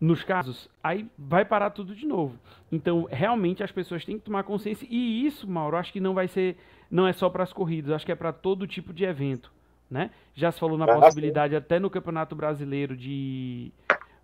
[0.00, 2.38] nos casos, aí vai parar tudo de novo.
[2.72, 6.26] Então, realmente as pessoas têm que tomar consciência e isso, Mauro, acho que não vai
[6.26, 6.56] ser,
[6.90, 9.52] não é só para as corridas, acho que é para todo tipo de evento,
[9.90, 10.10] né?
[10.34, 11.58] Já se falou na ah, possibilidade sim.
[11.58, 13.72] até no Campeonato Brasileiro de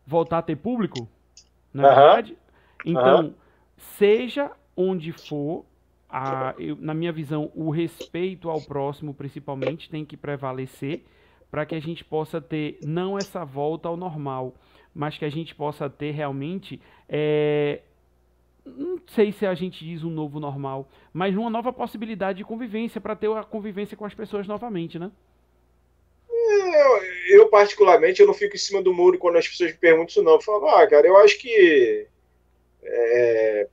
[0.06, 1.08] voltar a ter público,
[1.74, 2.38] na é verdade.
[2.84, 3.34] Então,
[3.76, 5.64] seja onde for,
[6.08, 11.04] a, eu, na minha visão, o respeito ao próximo, principalmente, tem que prevalecer
[11.50, 14.54] para que a gente possa ter não essa volta ao normal,
[14.94, 17.82] mas que a gente possa ter realmente, é,
[18.64, 23.00] não sei se a gente diz um novo normal, mas uma nova possibilidade de convivência,
[23.00, 25.10] para ter a convivência com as pessoas novamente, né?
[26.56, 30.08] Eu, eu, particularmente, eu não fico em cima do muro quando as pessoas me perguntam
[30.08, 30.34] isso, não.
[30.34, 32.06] Eu falo, ah, cara, eu acho que
[32.82, 33.68] é,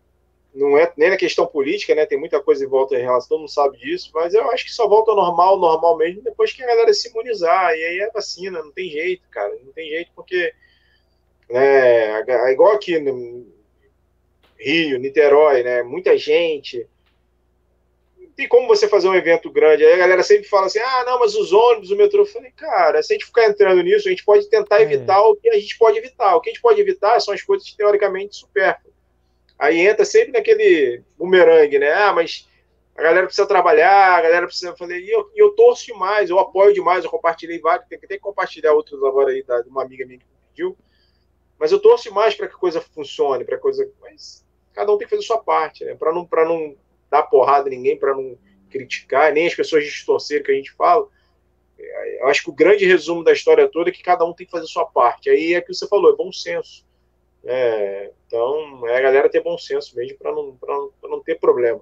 [0.54, 2.06] não é nem na questão política, né?
[2.06, 4.72] Tem muita coisa em volta em relação, todo mundo sabe disso, mas eu acho que
[4.72, 7.74] só volta ao normal, normal mesmo, depois que a galera se imunizar.
[7.74, 9.54] E aí é vacina, não tem jeito, cara.
[9.64, 10.54] Não tem jeito, porque
[11.50, 12.22] né?
[12.52, 13.46] Igual aqui no
[14.58, 15.84] Rio, Niterói, né?
[15.84, 16.88] Muita gente.
[18.36, 19.86] Tem como você fazer um evento grande?
[19.86, 22.22] Aí a galera sempre fala assim: ah, não, mas os ônibus, o metrô.
[22.22, 24.84] Eu falei, cara, se a gente ficar entrando nisso, a gente pode tentar é.
[24.84, 26.36] evitar o que a gente pode evitar.
[26.36, 28.94] O que a gente pode evitar são as coisas teoricamente supérfluas.
[29.58, 31.92] Aí entra sempre naquele bumerangue, né?
[31.94, 32.48] Ah, mas
[32.96, 34.72] a galera precisa trabalhar, a galera precisa.
[34.72, 38.20] Eu falei, e eu, eu torço demais, eu apoio demais, eu compartilhei vários, tem que,
[38.20, 40.78] compartilhar outros agora aí, da, de uma amiga minha que pediu
[41.60, 43.90] Mas eu torço mais para que a coisa funcione, para coisa.
[44.02, 45.96] Mas cada um tem que fazer a sua parte, né?
[45.96, 46.76] Para não, não
[47.14, 48.38] dar porrada em ninguém, para não
[48.70, 51.08] criticar, nem as pessoas distorcerem que a gente fala.
[52.20, 54.52] Eu acho que o grande resumo da história toda é que cada um tem que
[54.52, 55.30] fazer a sua parte.
[55.30, 56.86] Aí é que você falou, é bom senso.
[57.46, 61.82] É, então, é a galera ter bom senso mesmo para não, não, não ter problema.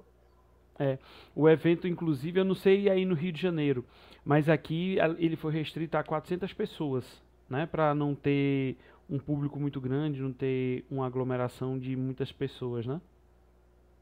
[0.78, 0.98] É,
[1.34, 3.84] o evento, inclusive, eu não sei aí no Rio de Janeiro,
[4.24, 7.04] mas aqui ele foi restrito a 400 pessoas,
[7.48, 7.68] né?
[7.70, 8.76] Para não ter
[9.08, 13.00] um público muito grande, não ter uma aglomeração de muitas pessoas, né?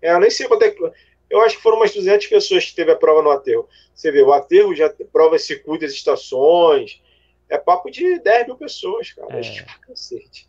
[0.00, 0.82] É, eu nem sei quanto é que.
[1.30, 3.68] Eu acho que foram umas 200 pessoas que teve a prova no aterro.
[3.94, 7.00] Você vê, o aterro já prova circuito das estações.
[7.48, 9.36] É papo de 10 mil pessoas, cara.
[9.36, 9.40] É.
[9.40, 10.48] é cacete.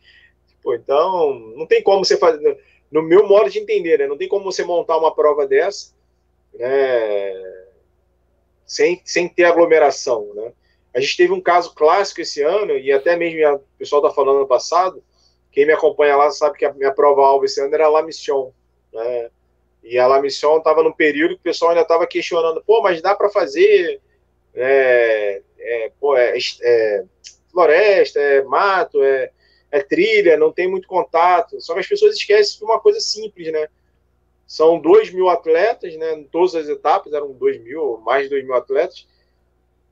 [0.64, 2.60] Pô, então, não tem como você fazer.
[2.92, 4.08] No meu modo de entender, né?
[4.08, 5.94] Não tem como você montar uma prova dessa,
[6.54, 7.62] né?
[8.66, 10.52] Sem, sem ter aglomeração, né?
[10.94, 14.40] A gente teve um caso clássico esse ano, e até mesmo o pessoal está falando
[14.40, 15.04] no passado.
[15.52, 18.52] Quem me acompanha lá sabe que a minha prova-alvo esse ano era La Mission,
[18.94, 19.30] né?
[19.84, 23.02] E a La Mission estava num período que o pessoal ainda estava questionando, pô, mas
[23.02, 24.00] dá para fazer
[24.54, 27.06] é, é, pô, é, é,
[27.52, 29.32] floresta, é mato, é,
[29.72, 31.60] é trilha, não tem muito contato.
[31.62, 33.68] Só que as pessoas esquecem de uma coisa simples, né?
[34.46, 36.14] São dois mil atletas, né?
[36.14, 39.08] Em todas as etapas eram dois mil, mais de dois mil atletas.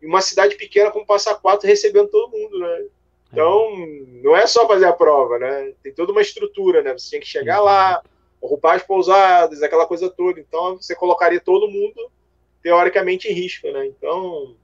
[0.01, 2.85] E uma cidade pequena como Passa Quatro recebendo todo mundo, né?
[3.31, 3.69] Então,
[4.23, 5.73] não é só fazer a prova, né?
[5.83, 6.93] Tem toda uma estrutura, né?
[6.93, 8.01] Você tinha que chegar lá,
[8.41, 10.39] ocupar as pousadas, aquela coisa toda.
[10.39, 12.11] Então, você colocaria todo mundo,
[12.61, 13.85] teoricamente, em risco, né?
[13.87, 14.55] Então,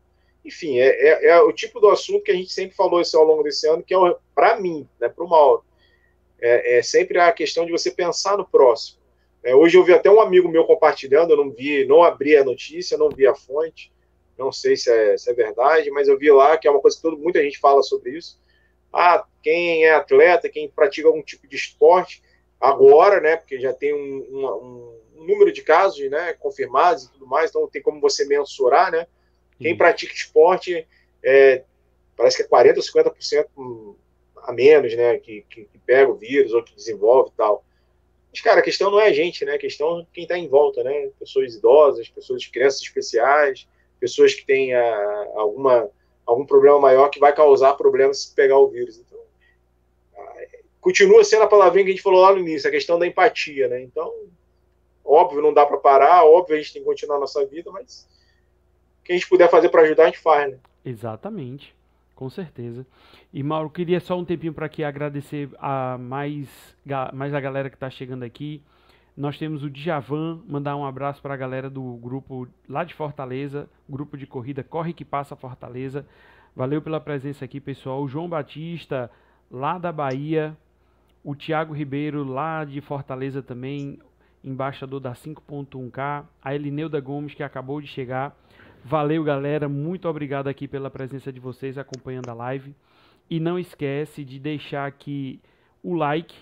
[0.43, 3.26] enfim, é, é, é, o tipo do assunto que a gente sempre falou isso ao
[3.26, 3.97] longo desse ano, que é,
[4.34, 5.63] para mim, né, para o Mauro,
[6.39, 8.99] é, é, sempre a questão de você pensar no próximo.
[9.43, 12.43] É, hoje eu vi até um amigo meu compartilhando, eu não vi, não abri a
[12.43, 13.91] notícia, não vi a fonte,
[14.38, 16.95] não sei se é, se é verdade, mas eu vi lá que é uma coisa
[16.97, 18.39] que todo, muita gente fala sobre isso.
[18.93, 22.21] Ah, quem é atleta, quem pratica algum tipo de esporte,
[22.60, 27.28] agora, né, porque já tem um, um, um número de casos né, confirmados e tudo
[27.28, 29.08] mais, então tem como você mensurar, né?
[29.60, 30.86] Quem pratica esporte,
[31.24, 31.64] é,
[32.16, 33.95] parece que é 40% ou 50%
[34.43, 35.18] a menos, né?
[35.18, 37.64] Que, que, que, pega o vírus ou que desenvolve e tal.
[38.32, 39.53] Mas, cara, a questão não é a gente, né?
[39.53, 41.10] A questão é quem está em volta, né?
[41.20, 43.68] Pessoas idosas, pessoas, crianças especiais,
[43.99, 45.89] pessoas que têm a, ah, alguma,
[46.26, 48.97] algum problema maior que vai causar problemas se pegar o vírus.
[48.97, 49.20] Então,
[50.86, 53.68] continua sendo a palavrinha que a gente falou lá no início, a questão da empatia,
[53.68, 53.82] né?
[53.82, 54.14] Então,
[55.04, 58.08] óbvio, não dá para parar, óbvio, a gente tem que continuar a nossa vida, mas
[59.04, 60.60] que a gente puder fazer para ajudar, a gente faz, né?
[60.86, 61.76] Exatamente,
[62.14, 62.86] com certeza.
[63.34, 66.48] E Mauro, queria só um tempinho para aqui agradecer a mais,
[67.12, 68.62] mais a galera que está chegando aqui.
[69.18, 73.68] Nós temos o Djavan, mandar um abraço para a galera do grupo lá de Fortaleza,
[73.90, 76.06] grupo de corrida Corre que Passa Fortaleza.
[76.56, 78.04] Valeu pela presença aqui, pessoal.
[78.04, 79.10] O João Batista,
[79.50, 80.56] lá da Bahia.
[81.26, 83.97] O Tiago Ribeiro, lá de Fortaleza também,
[84.43, 86.23] embaixador da 5.1K.
[86.39, 88.38] A Elineuda Gomes, que acabou de chegar.
[88.84, 89.67] Valeu, galera.
[89.67, 92.76] Muito obrigado aqui pela presença de vocês acompanhando a live.
[93.28, 95.41] E não esquece de deixar aqui
[95.82, 96.36] o like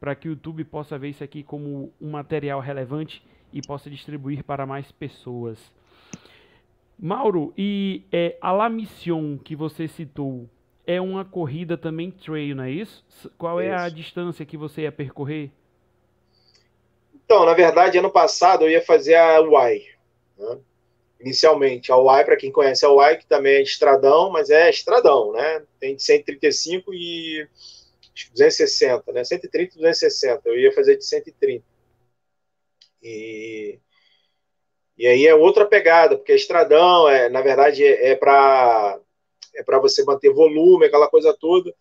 [0.00, 3.22] para que o YouTube possa ver isso aqui como um material relevante
[3.52, 5.70] e possa distribuir para mais pessoas.
[6.98, 10.48] Mauro, e é, a La Mission que você citou
[10.94, 13.04] é uma corrida também trail, não é isso?
[13.36, 13.84] Qual é isso.
[13.84, 15.50] a distância que você ia percorrer?
[17.14, 19.82] Então, na verdade, ano passado eu ia fazer a Y.
[20.38, 20.58] Né?
[21.20, 21.92] inicialmente.
[21.92, 25.62] A UAI, para quem conhece a UAI, que também é estradão, mas é estradão, né?
[25.78, 27.46] Tem de 135 e
[28.32, 29.24] 260, né?
[29.24, 30.48] 130 e 260.
[30.48, 31.64] Eu ia fazer de 130.
[33.02, 33.78] E,
[34.96, 38.98] e aí é outra pegada, porque é estradão, é, na verdade, é, é para
[39.54, 41.74] é para você manter volume, aquela coisa toda.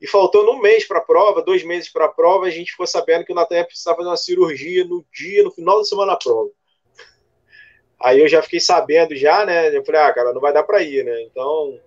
[0.00, 2.86] E faltando um mês para a prova, dois meses para a prova, a gente ficou
[2.86, 6.16] sabendo que o Natan precisava fazer uma cirurgia no dia, no final da semana da
[6.16, 6.50] prova.
[8.00, 9.76] Aí eu já fiquei sabendo já, né?
[9.76, 11.22] Eu falei, ah, cara, não vai dar para ir, né?
[11.24, 11.78] Então,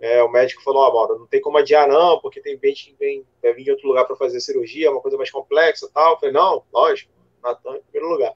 [0.00, 2.94] é, o médico falou, ó, oh, não tem como adiar não, porque tem gente que
[2.94, 6.12] vem, vai vir de outro lugar para fazer cirurgia, é uma coisa mais complexa tal.
[6.12, 7.10] Eu falei, não, lógico,
[7.42, 8.32] Natan em primeiro lugar.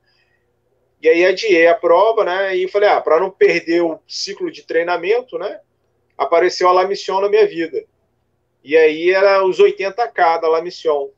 [1.01, 2.57] E aí adiei a prova, né?
[2.57, 5.61] E falei, ah, para não perder o ciclo de treinamento, né?
[6.16, 7.84] Apareceu a La Mission na minha vida.
[8.64, 11.10] E aí era os 80K da La Mission.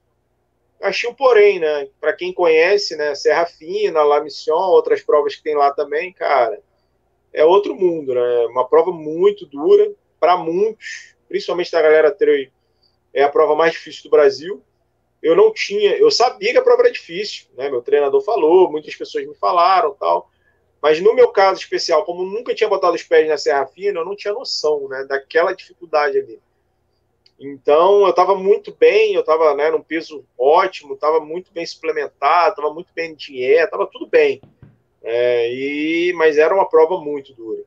[0.80, 1.88] Achei um porém, né?
[2.00, 3.14] Para quem conhece, né?
[3.14, 6.60] Serra Fina, La Mission, outras provas que tem lá também, cara,
[7.32, 8.46] é outro mundo, né?
[8.46, 12.50] Uma prova muito dura para muitos, principalmente da galera trail.
[13.12, 14.62] É a prova mais difícil do Brasil.
[15.22, 17.68] Eu não tinha, eu sabia que a prova era difícil, né?
[17.68, 20.30] Meu treinador falou, muitas pessoas me falaram, tal.
[20.80, 24.04] Mas no meu caso especial, como nunca tinha botado os pés na Serra Fina, eu
[24.04, 26.40] não tinha noção, né, daquela dificuldade ali.
[27.38, 32.50] Então, eu estava muito bem, eu estava né, num peso ótimo, estava muito bem suplementado,
[32.50, 34.40] estava muito bem em dieta, estava tudo bem.
[35.02, 37.62] É, e, mas era uma prova muito dura.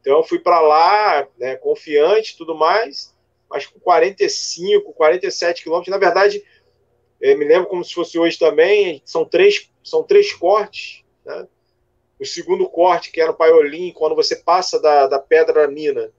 [0.00, 3.12] Então, eu fui para lá, né, confiante tudo mais,
[3.50, 5.90] mas com 45, 47 quilômetros.
[5.90, 6.44] Na verdade,
[7.20, 11.04] eu me lembro como se fosse hoje também, são três, são três cortes.
[11.24, 11.48] Né?
[12.18, 16.10] O segundo corte, que era o Paiolim, quando você passa da, da Pedra Mina,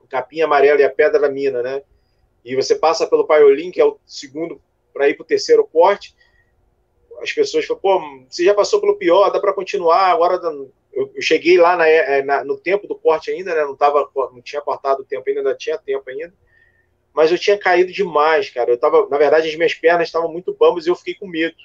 [0.00, 1.82] o capim amarelo e a Pedra Mina, né?
[2.44, 4.60] E você passa pelo Paiolim, que é o segundo,
[4.92, 6.14] para ir para o terceiro corte.
[7.20, 10.10] As pessoas falam, pô, você já passou pelo pior, dá para continuar.
[10.10, 10.40] Agora
[10.92, 13.62] eu, eu cheguei lá na, é, na, no tempo do corte ainda, né?
[13.62, 16.32] Não, tava, não tinha cortado o tempo ainda, ainda tinha tempo ainda
[17.16, 18.70] mas eu tinha caído demais, cara.
[18.70, 21.56] Eu tava, na verdade, as minhas pernas estavam muito bambas e eu fiquei com medo.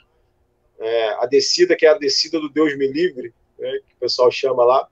[0.80, 4.30] É, a descida, que é a descida do Deus me livre, né, que o pessoal
[4.30, 4.88] chama lá,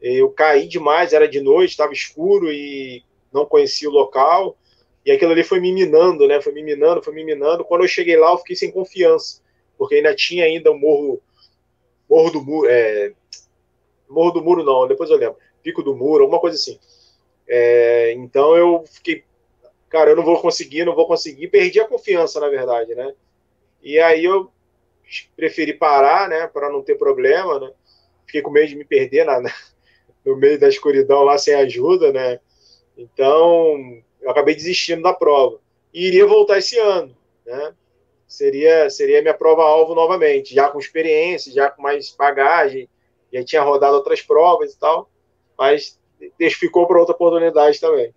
[0.00, 4.56] eu caí demais, era de noite, estava escuro e não conhecia o local.
[5.04, 6.40] E aquilo ali foi me minando, né?
[6.40, 7.64] Foi me minando, foi me minando.
[7.64, 9.42] Quando eu cheguei lá, eu fiquei sem confiança,
[9.78, 11.22] porque ainda tinha ainda o morro,
[12.08, 13.12] morro do muro, é,
[14.08, 16.78] morro do muro não, depois eu lembro, pico do muro, alguma coisa assim.
[17.46, 19.24] É, então eu fiquei
[19.94, 21.48] cara, eu não vou conseguir, não vou conseguir.
[21.48, 23.14] Perdi a confiança, na verdade, né?
[23.80, 24.50] E aí eu
[25.36, 27.72] preferi parar, né, para não ter problema, né?
[28.26, 29.50] Fiquei com medo de me perder na, na,
[30.24, 32.40] no meio da escuridão lá sem ajuda, né?
[32.96, 35.58] Então, eu acabei desistindo da prova.
[35.92, 37.74] E iria voltar esse ano, né?
[38.26, 42.88] Seria, seria minha prova-alvo novamente, já com experiência, já com mais bagagem,
[43.32, 45.10] já tinha rodado outras provas e tal,
[45.56, 46.00] mas
[46.58, 48.12] ficou para outra oportunidade também.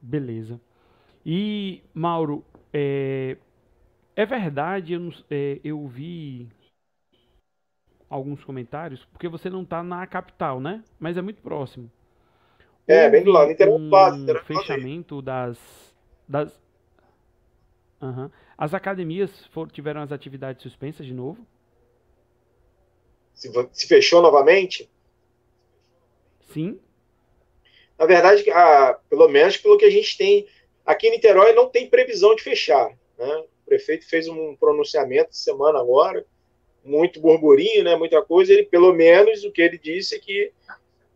[0.00, 0.60] Beleza.
[1.24, 3.36] E, Mauro, é,
[4.16, 6.48] é verdade, eu, é, eu vi
[8.08, 10.82] alguns comentários, porque você não está na capital, né?
[10.98, 11.90] Mas é muito próximo.
[12.88, 15.58] É, bem do lado, um fechamento das,
[16.26, 16.58] das
[18.00, 18.30] uhum.
[18.56, 21.46] As academias for, tiveram as atividades suspensas de novo?
[23.34, 24.88] Se, se fechou novamente?
[26.40, 26.80] Sim.
[27.98, 30.46] Na verdade, a, pelo menos pelo que a gente tem
[30.86, 32.88] aqui em Niterói, não tem previsão de fechar.
[33.18, 33.44] Né?
[33.66, 36.24] Prefeito fez um pronunciamento semana agora,
[36.84, 37.96] muito burburinho, né?
[37.96, 38.52] muita coisa.
[38.52, 40.52] Ele, pelo menos, o que ele disse é que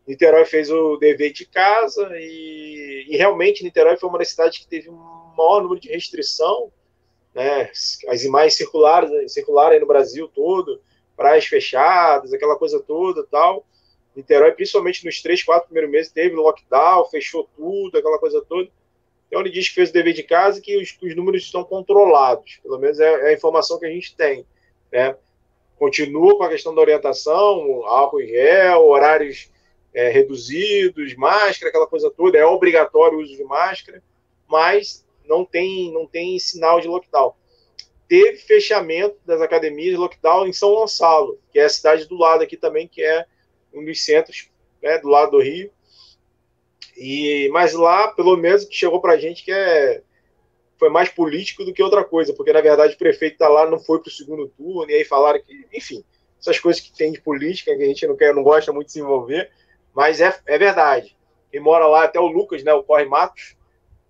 [0.07, 4.66] Niterói fez o dever de casa e, e realmente Niterói foi uma das cidades que
[4.66, 4.96] teve um
[5.36, 6.72] maior número de restrição.
[7.32, 7.70] Né?
[8.09, 9.09] As imagens circularam
[9.70, 10.80] aí no Brasil todo,
[11.16, 13.64] praias fechadas, aquela coisa toda tal.
[14.16, 18.68] Niterói, principalmente nos três, quatro primeiros meses, teve lockdown, fechou tudo, aquela coisa toda.
[19.31, 21.62] Então ele diz que fez o dever de casa e que os, os números estão
[21.62, 22.59] controlados.
[22.64, 24.45] Pelo menos é, é, a informação que a gente tem.
[24.91, 25.16] Né?
[25.78, 29.49] Continua com a questão da orientação, álcool em gel, horários
[29.95, 32.37] é, reduzidos, máscara, aquela coisa toda.
[32.37, 34.03] É obrigatório o uso de máscara,
[34.49, 37.33] mas não tem, não tem sinal de lockdown.
[38.09, 42.43] Teve fechamento das academias de lockdown em São Gonçalo, que é a cidade do lado
[42.43, 43.24] aqui também, que é
[43.72, 44.51] um dos centros
[44.83, 45.70] né, do lado do Rio.
[47.01, 50.03] E, mas lá, pelo menos, que chegou para a gente que é,
[50.78, 53.80] foi mais político do que outra coisa, porque na verdade o prefeito está lá, não
[53.80, 56.05] foi para o segundo turno, e aí falaram que, enfim,
[56.38, 58.92] essas coisas que tem de política que a gente não quer, não gosta muito de
[58.92, 59.51] se envolver,
[59.94, 61.16] mas é, é verdade.
[61.51, 63.57] Quem mora lá, até o Lucas, né, o Corre Matos,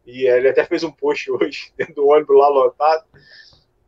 [0.05, 3.05] e ele até fez um post hoje dentro do ônibus lá lotado,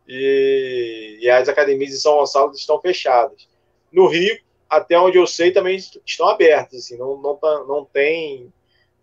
[0.06, 3.48] e, e as academias de São Gonçalo estão fechadas.
[3.90, 4.38] No Rio,
[4.70, 8.52] até onde eu sei, também estão abertos, assim, não, não, tá, não, tem,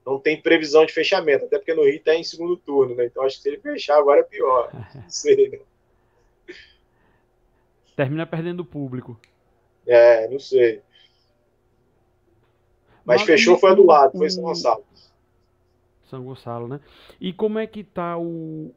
[0.09, 3.05] não tem previsão de fechamento, até porque no Rio está em segundo turno, né?
[3.05, 4.69] Então acho que se ele fechar agora é pior.
[4.95, 5.59] Não sei, né?
[7.95, 9.19] Termina perdendo o público.
[9.85, 10.81] É, não sei.
[13.03, 14.85] Mas, Mas fechou foi do lado, foi São Gonçalo.
[16.05, 16.79] São Gonçalo, né?
[17.19, 18.73] E como é que tá o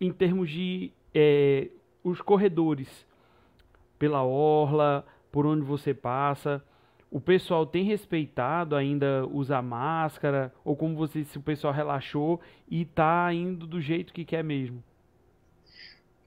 [0.00, 1.68] em termos de é,
[2.02, 2.88] os corredores
[3.98, 6.62] pela orla, por onde você passa.
[7.14, 10.52] O pessoal tem respeitado ainda usar máscara?
[10.64, 14.82] Ou como você se o pessoal relaxou e tá indo do jeito que quer mesmo?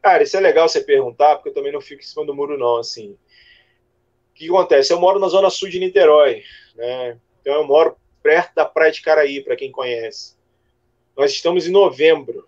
[0.01, 2.57] Cara, isso é legal você perguntar, porque eu também não fico em cima do muro,
[2.57, 3.11] não, assim.
[3.11, 4.93] O que acontece?
[4.93, 7.19] Eu moro na zona sul de Niterói, né?
[7.41, 10.37] Então eu moro perto da Praia de Caraí, para quem conhece.
[11.17, 12.47] Nós estamos em novembro.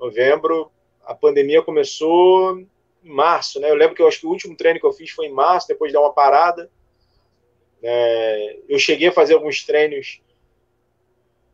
[0.00, 0.72] Novembro,
[1.04, 2.66] a pandemia começou em
[3.04, 3.70] março, né?
[3.70, 5.68] Eu lembro que eu acho que o último treino que eu fiz foi em março,
[5.68, 6.70] depois de dar uma parada.
[7.82, 10.20] É, eu cheguei a fazer alguns treinos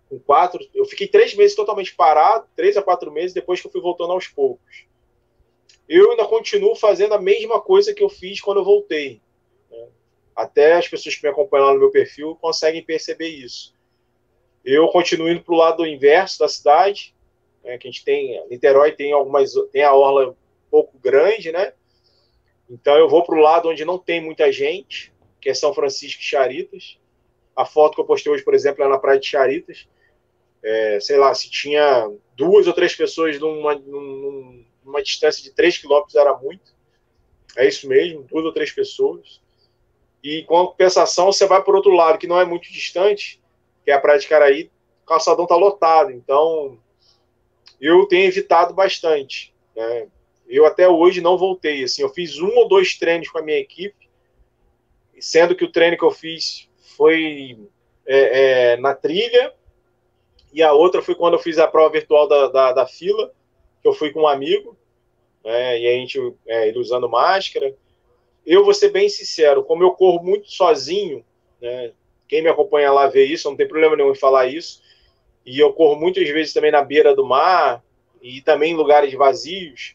[0.09, 0.67] com quatro.
[0.75, 4.13] Eu fiquei três meses totalmente parado, três a quatro meses, depois que eu fui voltando
[4.13, 4.87] aos poucos.
[5.89, 9.23] Eu ainda continuo fazendo a mesma coisa que eu fiz quando eu voltei.
[9.71, 9.89] Né?
[10.37, 13.75] Até as pessoas que me acompanham lá no meu perfil conseguem perceber isso.
[14.65, 17.15] Eu continuo indo para o lado inverso da cidade,
[17.65, 20.35] né, que a gente tem, Niterói tem algumas, tem a orla um
[20.71, 21.73] pouco grande, né?
[22.69, 26.21] Então eu vou para o lado onde não tem muita gente, que é São Francisco
[26.21, 26.99] e Charitas.
[27.55, 29.89] A foto que eu postei hoje, por exemplo, é na praia de Charitas.
[30.63, 36.15] É, sei lá, se tinha duas ou três pessoas numa, numa distância de 3 quilômetros
[36.15, 36.77] era muito.
[37.57, 39.41] É isso mesmo, duas ou três pessoas.
[40.23, 43.41] E com compensação, você vai por outro lado, que não é muito distante,
[43.85, 44.71] que é a Praia de Caraí,
[45.03, 46.11] o calçadão está lotado.
[46.11, 46.79] Então,
[47.81, 49.55] eu tenho evitado bastante.
[49.75, 50.09] Né?
[50.49, 51.85] Eu até hoje não voltei.
[51.85, 54.08] Assim, eu fiz um ou dois treinos com a minha equipe,
[55.21, 57.59] sendo que o treino que eu fiz foi
[58.07, 59.53] é, é, na trilha,
[60.53, 63.33] e a outra foi quando eu fiz a prova virtual da, da, da fila,
[63.83, 64.77] que eu fui com um amigo,
[65.45, 67.75] né, e a gente é, ele usando máscara.
[68.47, 71.25] Eu vou ser bem sincero, como eu corro muito sozinho,
[71.61, 71.93] né,
[72.27, 74.83] quem me acompanha lá vê isso, não tem problema nenhum em falar isso,
[75.45, 77.83] e eu corro muitas vezes também na beira do mar,
[78.21, 79.95] e também em lugares vazios,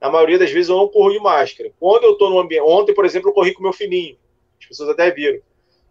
[0.00, 1.72] na maioria das vezes eu não corro de máscara.
[1.80, 2.62] Quando eu estou no ambiente.
[2.62, 4.18] Ontem, por exemplo, eu corri com meu filhinho.
[4.64, 5.40] As pessoas até viram.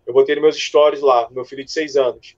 [0.06, 2.36] Eu botei nos meus stories lá, meu filho de seis anos.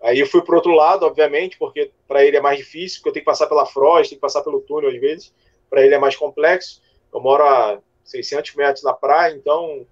[0.00, 3.12] Aí eu fui para outro lado, obviamente, porque para ele é mais difícil, porque eu
[3.14, 5.34] tenho que passar pela Frost, tenho que passar pelo túnel às vezes.
[5.68, 6.80] Para ele é mais complexo.
[7.12, 9.86] Eu moro a 600 metros da praia, então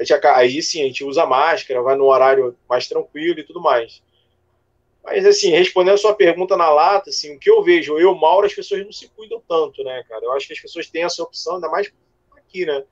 [0.00, 4.02] gente, aí sim a gente usa máscara, vai no horário mais tranquilo e tudo mais.
[5.02, 8.44] Mas, assim, respondendo a sua pergunta na lata, assim, o que eu vejo, eu, Mauro,
[8.44, 10.24] as pessoas não se cuidam tanto, né, cara?
[10.24, 11.92] Eu acho que as pessoas têm essa opção, ainda mais
[12.36, 12.84] aqui, né?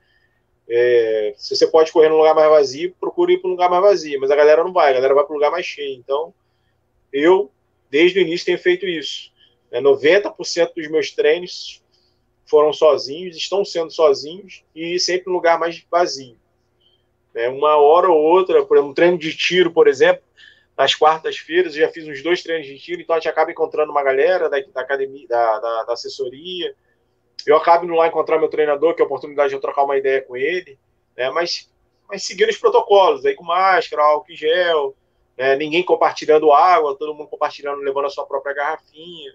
[0.68, 3.82] É, se você pode correr num lugar mais vazio, procure ir para um lugar mais
[3.82, 4.20] vazio.
[4.20, 5.96] Mas a galera não vai, a galera vai para um lugar mais cheio.
[5.98, 6.32] Então,
[7.12, 7.50] eu,
[7.90, 9.30] desde o início, tenho feito isso.
[9.70, 9.80] Né?
[9.80, 11.82] 90% dos meus treinos
[12.46, 16.36] foram sozinhos, estão sendo sozinhos e sempre um lugar mais vazio.
[17.34, 17.48] Né?
[17.48, 20.22] Uma hora ou outra, por exemplo, um treino de tiro, por exemplo,
[20.76, 23.92] nas quartas-feiras, eu já fiz uns dois treinos de tiro, então a gente acaba encontrando
[23.92, 26.74] uma galera da, da academia, da, da, da, assessoria.
[27.46, 29.96] Eu acabo indo lá encontrar meu treinador, que é a oportunidade de eu trocar uma
[29.96, 30.78] ideia com ele,
[31.16, 31.30] né?
[31.30, 31.70] mas,
[32.08, 34.94] mas seguindo os protocolos, aí com máscara, álcool em gel,
[35.36, 35.56] né?
[35.56, 39.34] ninguém compartilhando água, todo mundo compartilhando, levando a sua própria garrafinha.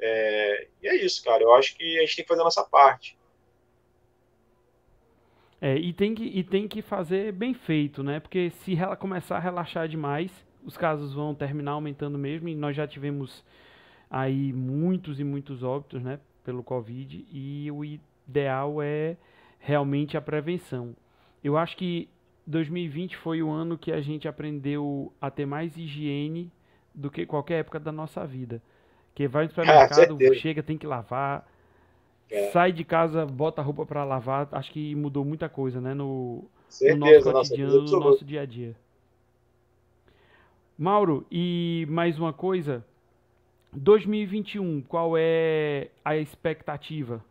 [0.00, 1.42] É, e é isso, cara.
[1.42, 3.16] Eu acho que a gente tem que fazer a nossa parte.
[5.60, 8.20] É, e, tem que, e tem que fazer bem feito, né?
[8.20, 10.30] Porque se ela começar a relaxar demais,
[10.64, 13.44] os casos vão terminar aumentando mesmo e nós já tivemos
[14.10, 19.16] aí muitos e muitos óbitos, né, pelo Covid e o ideal é
[19.58, 20.94] realmente a prevenção.
[21.42, 22.08] Eu acho que
[22.46, 26.52] 2020 foi o ano que a gente aprendeu a ter mais higiene
[26.94, 28.62] do que qualquer época da nossa vida.
[29.14, 31.48] Que vai no supermercado, ah, chega, tem que lavar,
[32.30, 32.50] é.
[32.50, 34.48] sai de casa, bota a roupa para lavar.
[34.52, 36.44] Acho que mudou muita coisa, né, no,
[36.80, 38.76] no nosso cotidiano, no nosso dia a dia.
[40.76, 42.84] Mauro, e mais uma coisa.
[43.74, 47.24] 2021, qual é a expectativa?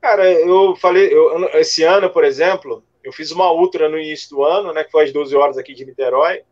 [0.00, 4.44] Cara, eu falei, eu, esse ano, por exemplo, eu fiz uma ultra no início do
[4.44, 6.42] ano, né, que foi às 12 horas aqui de Niterói.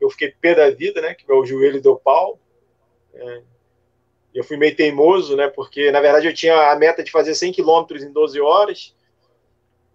[0.00, 2.38] Eu fiquei pé da vida, né, que meu joelho deu pau.
[3.14, 3.42] É,
[4.34, 7.52] eu fui meio teimoso, né, porque na verdade eu tinha a meta de fazer 100
[7.52, 8.94] quilômetros em 12 horas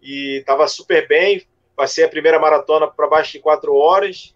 [0.02, 4.36] e estava super bem, Passei a primeira maratona para baixo de quatro horas,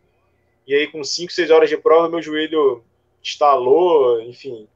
[0.66, 2.84] e aí com cinco, seis horas de prova, meu joelho
[3.26, 4.68] estalou, enfim,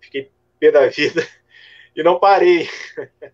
[0.00, 1.26] fiquei pé da vida
[1.94, 2.68] e não parei.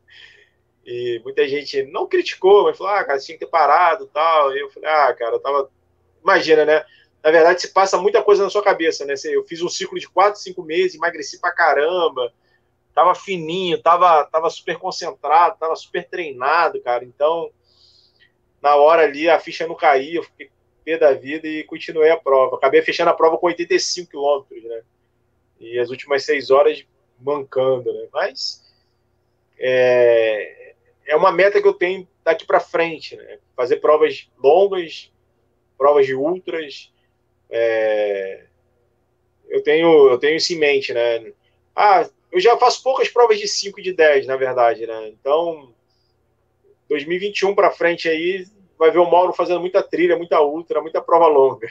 [0.91, 4.57] E muita gente não criticou, mas falou, ah, cara, tinha que ter parado tal.
[4.57, 5.71] E eu falei, ah, cara, eu tava.
[6.23, 6.83] Imagina, né?
[7.23, 9.13] Na verdade, se passa muita coisa na sua cabeça, né?
[9.25, 12.33] Eu fiz um ciclo de quatro, cinco meses, emagreci pra caramba,
[12.95, 17.05] tava fininho, tava, tava super concentrado, tava super treinado, cara.
[17.05, 17.51] Então,
[18.63, 20.51] na hora ali a ficha não caía, eu fiquei
[20.89, 22.57] pé da vida e continuei a prova.
[22.57, 24.83] Acabei fechando a prova com 85 quilômetros, né?
[25.61, 26.83] E as últimas seis horas
[27.21, 28.09] mancando, né?
[28.11, 28.65] Mas
[29.59, 30.75] é,
[31.07, 33.39] é uma meta que eu tenho daqui para frente, né?
[33.55, 35.13] Fazer provas longas,
[35.77, 36.91] provas de ultras.
[37.51, 38.47] É,
[39.49, 41.33] eu tenho eu tenho isso em mente, né?
[41.77, 45.09] Ah, eu já faço poucas provas de 5 e de 10, na verdade, né?
[45.09, 45.75] Então,
[46.89, 48.47] 2021 para frente aí,
[48.79, 51.67] vai ver o Mauro fazendo muita trilha, muita ultra, muita prova longa.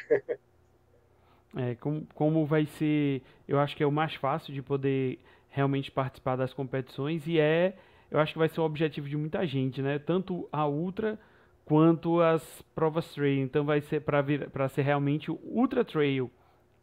[1.55, 5.17] É, como, como vai ser, eu acho que é o mais fácil de poder
[5.49, 7.73] realmente participar das competições e é,
[8.11, 9.97] eu acho que vai ser o objetivo de muita gente, né?
[9.97, 11.17] Tanto a ultra
[11.65, 12.43] quanto as
[12.75, 13.41] provas trail.
[13.41, 16.29] Então vai ser para para ser realmente o ultra trail,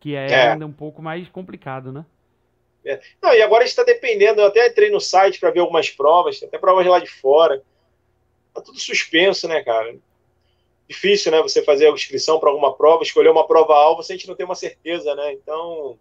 [0.01, 2.05] que é, é, ainda um pouco mais complicado, né?
[2.85, 3.01] É.
[3.23, 6.59] Não, e agora está dependendo, eu até entrei no site para ver algumas provas, até
[6.59, 7.63] provas lá de fora
[8.55, 9.97] tá tudo suspenso, né, cara?
[10.89, 11.41] Difícil, né?
[11.43, 14.47] Você fazer a inscrição para alguma prova, escolher uma prova-alvo, se a gente não tem
[14.47, 15.33] uma certeza, né?
[15.33, 15.99] Então,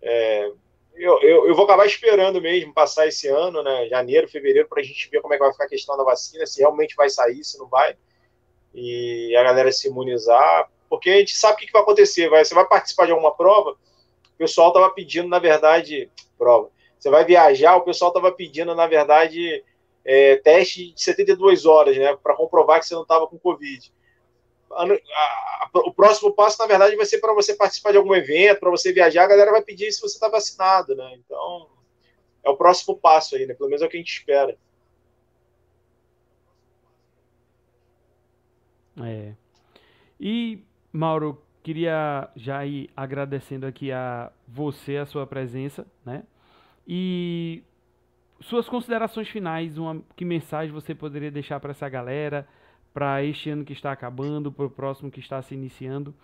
[0.00, 0.50] é,
[0.94, 3.88] eu, eu, eu, vou acabar esperando mesmo passar esse ano, né?
[3.88, 6.46] Janeiro, fevereiro, para a gente ver como é que vai ficar a questão da vacina,
[6.46, 7.96] se realmente vai sair, se não vai,
[8.74, 12.28] e a galera se imunizar, porque a gente sabe o que, que vai acontecer.
[12.28, 16.70] Vai, você vai participar de alguma prova, o pessoal estava pedindo, na verdade, prova.
[16.98, 19.64] Você vai viajar, o pessoal estava pedindo, na verdade,
[20.04, 23.92] é, teste de 72 horas, né, para comprovar que você não estava com Covid.
[25.74, 28.92] O próximo passo, na verdade, vai ser para você participar de algum evento, para você
[28.92, 31.14] viajar, a galera vai pedir se você está vacinado, né?
[31.24, 31.68] Então,
[32.42, 33.54] é o próximo passo aí, né?
[33.54, 34.56] Pelo menos é o que a gente espera.
[39.02, 39.34] É.
[40.18, 46.24] E, Mauro, queria já ir agradecendo aqui a você, a sua presença, né?
[46.86, 47.62] E
[48.42, 52.46] suas considerações finais, uma, que mensagem você poderia deixar para essa galera,
[52.92, 56.14] para este ano que está acabando, para o próximo que está se iniciando?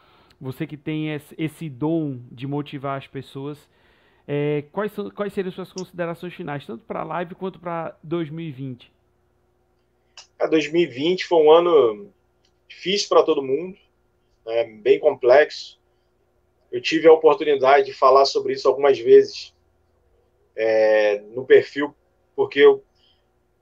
[0.40, 3.68] Você que tem esse dom de motivar as pessoas,
[4.26, 8.92] é, quais, são, quais seriam suas considerações finais, tanto para a live quanto para 2020?
[10.38, 12.12] A 2020 foi um ano
[12.68, 13.76] difícil para todo mundo,
[14.46, 15.78] né, bem complexo.
[16.70, 19.54] Eu tive a oportunidade de falar sobre isso algumas vezes
[20.54, 21.94] é, no perfil
[22.38, 22.84] porque eu,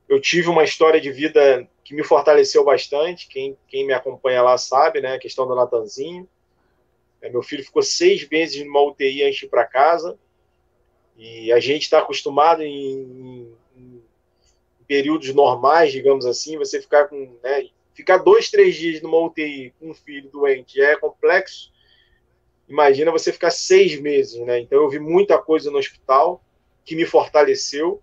[0.07, 3.27] eu tive uma história de vida que me fortaleceu bastante.
[3.27, 5.15] Quem, quem me acompanha lá sabe, né?
[5.15, 6.29] A questão do Natanzinho.
[7.23, 10.19] É, meu filho ficou seis meses numa UTI antes de ir para casa.
[11.17, 14.03] E a gente está acostumado em, em,
[14.87, 17.35] períodos normais, digamos assim, você ficar com.
[17.43, 21.73] Né, ficar dois, três dias numa UTI com um filho doente é complexo.
[22.69, 24.61] Imagina você ficar seis meses, né?
[24.61, 26.45] Então eu vi muita coisa no hospital
[26.85, 28.03] que me fortaleceu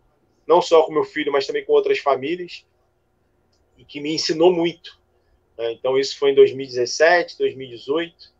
[0.53, 2.63] não só com meu filho, mas também com outras famílias,
[3.75, 4.99] e que me ensinou muito.
[5.57, 5.71] Né?
[5.71, 8.31] Então, isso foi em 2017, 2018.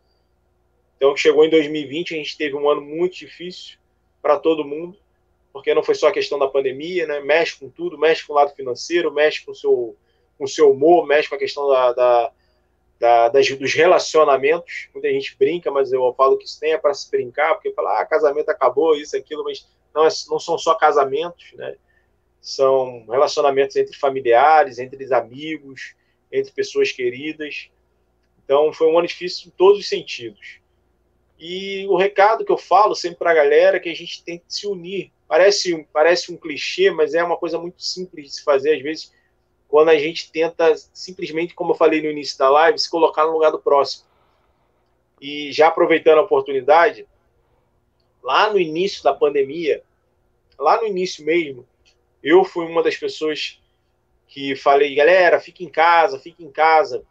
[0.96, 3.80] Então, chegou em 2020, a gente teve um ano muito difícil
[4.22, 4.96] para todo mundo,
[5.52, 7.20] porque não foi só a questão da pandemia, né?
[7.20, 9.98] mexe com tudo, mexe com o lado financeiro, mexe com o seu,
[10.38, 12.32] com o seu humor, mexe com a questão da, da,
[13.00, 14.88] da das, dos relacionamentos.
[14.94, 18.00] Muita gente brinca, mas eu falo que isso nem é para se brincar, porque fala,
[18.00, 21.76] ah, casamento acabou, isso, aquilo, mas não, é, não são só casamentos, né?
[22.44, 25.96] São relacionamentos entre familiares, entre amigos,
[26.30, 27.70] entre pessoas queridas.
[28.44, 30.60] Então, foi um ano difícil em todos os sentidos.
[31.40, 34.40] E o recado que eu falo sempre para a galera é que a gente tem
[34.40, 35.10] que se unir.
[35.26, 39.14] Parece, parece um clichê, mas é uma coisa muito simples de se fazer, às vezes,
[39.70, 43.32] quando a gente tenta simplesmente, como eu falei no início da live, se colocar no
[43.32, 44.06] lugar do próximo.
[45.22, 47.08] E já aproveitando a oportunidade,
[48.22, 49.82] lá no início da pandemia,
[50.60, 51.66] lá no início mesmo,
[52.24, 53.62] eu fui uma das pessoas
[54.28, 57.04] que falei, galera, fique em casa, fique em casa.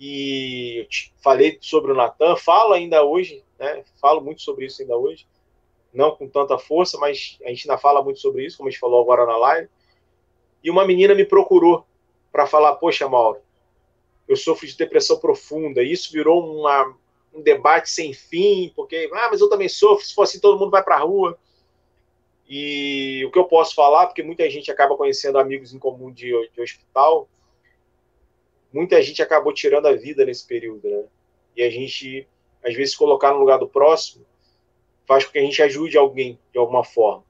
[0.00, 0.86] E
[1.20, 3.84] falei sobre o Natan, falo ainda hoje, né?
[4.00, 5.26] Falo muito sobre isso ainda hoje.
[5.92, 8.80] Não com tanta força, mas a gente ainda fala muito sobre isso, como a gente
[8.80, 9.68] falou agora na live.
[10.62, 11.84] E uma menina me procurou
[12.30, 13.40] para falar: Poxa, Mauro,
[14.28, 15.82] eu sofro de depressão profunda.
[15.82, 16.94] E isso virou uma,
[17.34, 20.04] um debate sem fim, porque, ah, mas eu também sofro.
[20.06, 21.36] Se for assim, todo mundo vai para a rua.
[22.48, 26.32] E o que eu posso falar, porque muita gente acaba conhecendo amigos em comum de,
[26.52, 27.28] de hospital,
[28.72, 31.04] muita gente acabou tirando a vida nesse período, né?
[31.54, 32.26] E a gente,
[32.64, 34.24] às vezes, colocar no lugar do próximo
[35.06, 37.24] faz com que a gente ajude alguém de alguma forma.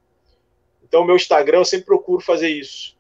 [0.83, 2.97] Então, meu Instagram, eu sempre procuro fazer isso.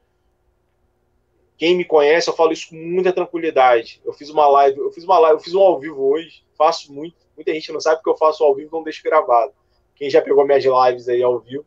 [1.56, 4.00] Quem me conhece, eu falo isso com muita tranquilidade.
[4.04, 6.92] Eu fiz uma live, eu fiz uma live, eu fiz um ao vivo hoje, faço
[6.92, 7.16] muito.
[7.34, 9.52] Muita gente não sabe que eu faço ao vivo, não deixo gravado.
[9.96, 11.66] Quem já pegou minhas lives aí ao vivo,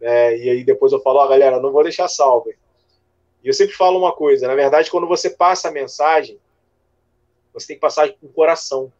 [0.00, 2.50] é, e aí depois eu falo, ó, oh, galera, não vou deixar salvo.
[3.42, 6.38] E eu sempre falo uma coisa, na verdade, quando você passa a mensagem,
[7.52, 8.92] você tem que passar com o coração.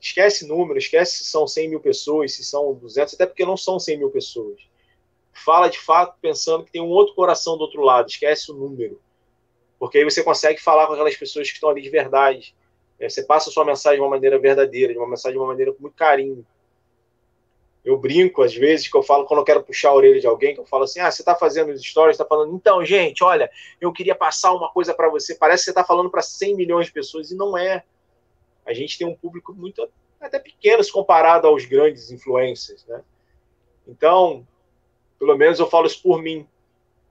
[0.00, 3.78] Esquece número, esquece se são 100 mil pessoas, se são 200, até porque não são
[3.78, 4.60] 100 mil pessoas.
[5.32, 9.00] Fala de fato pensando que tem um outro coração do outro lado, esquece o número.
[9.78, 12.54] Porque aí você consegue falar com aquelas pessoas que estão ali de verdade.
[12.98, 15.48] É, você passa a sua mensagem de uma maneira verdadeira, de uma mensagem de uma
[15.48, 16.46] maneira com muito carinho
[17.86, 20.52] eu brinco às vezes que eu falo quando eu quero puxar a orelha de alguém,
[20.52, 23.48] que eu falo assim: ah, você está fazendo os stories, está falando, então, gente, olha,
[23.80, 25.36] eu queria passar uma coisa para você.
[25.36, 27.84] Parece que você está falando para 100 milhões de pessoas e não é.
[28.66, 29.88] A gente tem um público muito
[30.20, 33.04] até pequeno se comparado aos grandes influencers, né?
[33.86, 34.44] Então,
[35.16, 36.44] pelo menos eu falo isso por mim.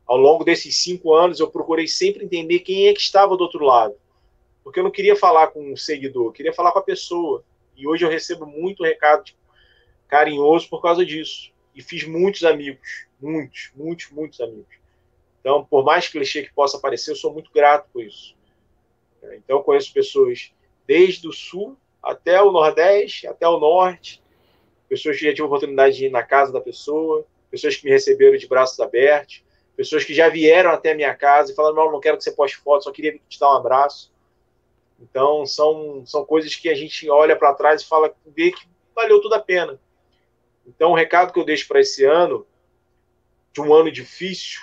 [0.06, 3.64] Ao longo desses cinco anos, eu procurei sempre entender quem é que estava do outro
[3.64, 3.96] lado.
[4.62, 7.46] Porque eu não queria falar com um seguidor, eu queria falar com a pessoa.
[7.78, 9.36] E hoje eu recebo muito recado de
[10.16, 11.52] carinhoso por causa disso.
[11.76, 14.78] E fiz muitos amigos, muitos, muitos, muitos amigos.
[15.42, 18.34] Então, por mais clichê que possa parecer, eu sou muito grato por isso.
[19.34, 20.54] Então, conheço pessoas
[20.88, 24.24] desde o sul até o nordeste, até o norte,
[24.88, 28.38] pessoas que já tiveram oportunidade de ir na casa da pessoa, pessoas que me receberam
[28.38, 29.44] de braços abertos,
[29.76, 32.32] pessoas que já vieram até a minha casa e falaram: não, não quero que você
[32.32, 34.14] poste foto, só queria te dar um abraço.
[34.98, 39.20] Então, são, são coisas que a gente olha para trás e fala, vê que valeu
[39.20, 39.78] tudo a pena.
[40.66, 42.46] Então, o recado que eu deixo para esse ano,
[43.54, 44.62] de um ano difícil,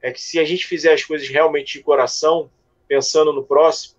[0.00, 2.50] é que se a gente fizer as coisas realmente de coração,
[2.86, 3.96] pensando no próximo,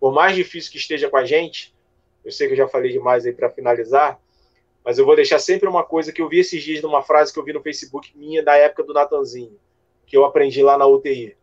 [0.00, 1.74] por mais difícil que esteja com a gente,
[2.24, 4.20] eu sei que eu já falei demais aí para finalizar,
[4.84, 7.38] mas eu vou deixar sempre uma coisa que eu vi esses dias numa frase que
[7.38, 9.58] eu vi no Facebook minha da época do Natanzinho,
[10.06, 11.36] que eu aprendi lá na UTI.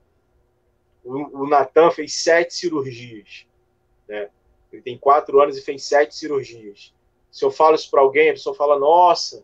[1.04, 3.46] O, Natan fez sete cirurgias.
[4.08, 4.30] Né?
[4.74, 6.95] Ele tem quatro anos e fez sete cirurgias.
[7.36, 9.44] Se eu falo isso para alguém, a pessoa fala: Nossa,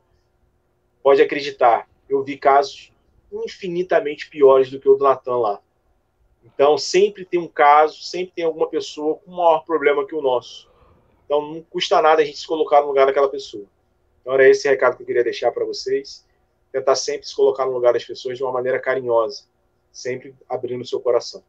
[1.03, 1.89] pode acreditar.
[2.07, 2.89] Eu vi casos
[3.29, 5.61] infinitamente piores do que o do Natan lá.
[6.41, 10.69] Então, sempre tem um caso, sempre tem alguma pessoa com maior problema que o nosso.
[11.25, 13.65] Então, não custa nada a gente se colocar no lugar daquela pessoa.
[14.21, 16.25] Então, era esse recado que eu queria deixar para vocês.
[16.71, 19.43] Tentar sempre se colocar no lugar das pessoas de uma maneira carinhosa,
[19.91, 21.43] sempre abrindo o seu coração.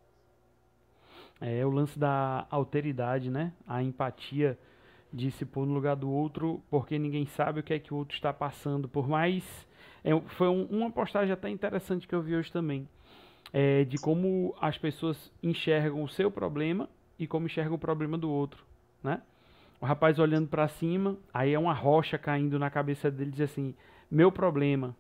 [1.40, 3.53] É o lance da alteridade, né?
[3.64, 4.59] A empatia
[5.12, 7.96] de se pôr no lugar do outro, porque ninguém sabe o que é que o
[7.96, 8.88] outro está passando.
[8.88, 9.44] Por mais.
[10.04, 12.88] É, foi um, uma postagem até interessante que eu vi hoje também.
[13.52, 16.88] É, de como as pessoas enxergam o seu problema
[17.18, 18.64] e como enxergam o problema do outro,
[19.04, 19.20] né?
[19.78, 23.74] O rapaz olhando para cima, aí é uma rocha caindo na cabeça dele, diz assim:
[24.10, 24.96] "Meu problema".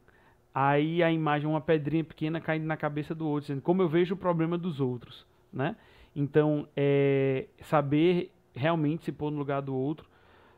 [0.54, 3.88] Aí a imagem é uma pedrinha pequena caindo na cabeça do outro, dizendo: "Como eu
[3.88, 5.76] vejo o problema dos outros", né?
[6.14, 10.08] Então, é saber realmente se pôr no lugar do outro,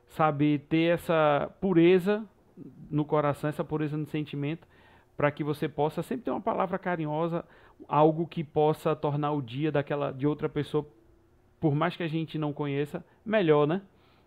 [0.09, 2.25] saber ter essa pureza
[2.91, 4.67] no coração, essa pureza no sentimento,
[5.17, 7.45] para que você possa sempre ter uma palavra carinhosa,
[7.89, 10.87] algo que possa tornar o dia daquela de outra pessoa,
[11.61, 13.83] por mais que a gente não conheça, melhor, né?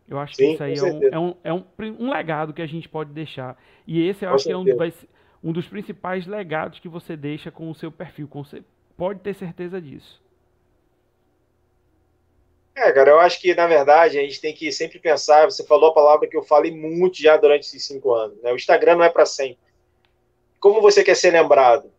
[0.07, 1.63] Eu acho Sim, que isso aí é um, é, um, é um,
[1.99, 3.57] um, legado que a gente pode deixar.
[3.85, 4.63] E esse eu com acho certeza.
[4.63, 4.93] que é um, vai,
[5.43, 8.27] um dos principais legados que você deixa com o seu perfil.
[8.27, 8.63] Com você
[8.95, 10.21] pode ter certeza disso.
[12.77, 15.45] É, cara, eu acho que, na verdade, a gente tem que sempre pensar.
[15.45, 18.39] Você falou a palavra que eu falei muito já durante esses cinco anos.
[18.43, 18.51] Né?
[18.51, 19.57] O Instagram não é para sempre.
[20.59, 21.91] Como você quer ser lembrado?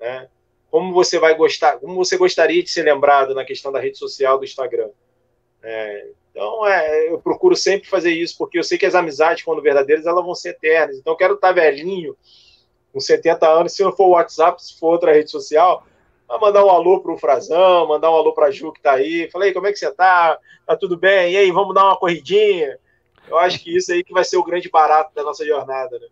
[0.00, 0.26] Né?
[0.70, 1.78] Como você vai gostar?
[1.78, 4.88] Como você gostaria de ser lembrado na questão da rede social do Instagram?
[5.62, 9.60] É, então, é, eu procuro sempre fazer isso, porque eu sei que as amizades, quando
[9.60, 10.96] verdadeiras, elas vão ser eternas.
[10.96, 12.16] Então, eu quero estar velhinho,
[12.94, 15.86] com 70 anos, se não for WhatsApp, se for outra rede social,
[16.28, 19.28] mandar um alô para o Frazão, mandar um alô para a Ju que está aí.
[19.30, 20.38] Falei, como é que você está?
[20.66, 21.32] Tá tudo bem?
[21.32, 22.78] E aí, vamos dar uma corridinha?
[23.28, 26.06] Eu acho que isso aí que vai ser o grande barato da nossa jornada, né?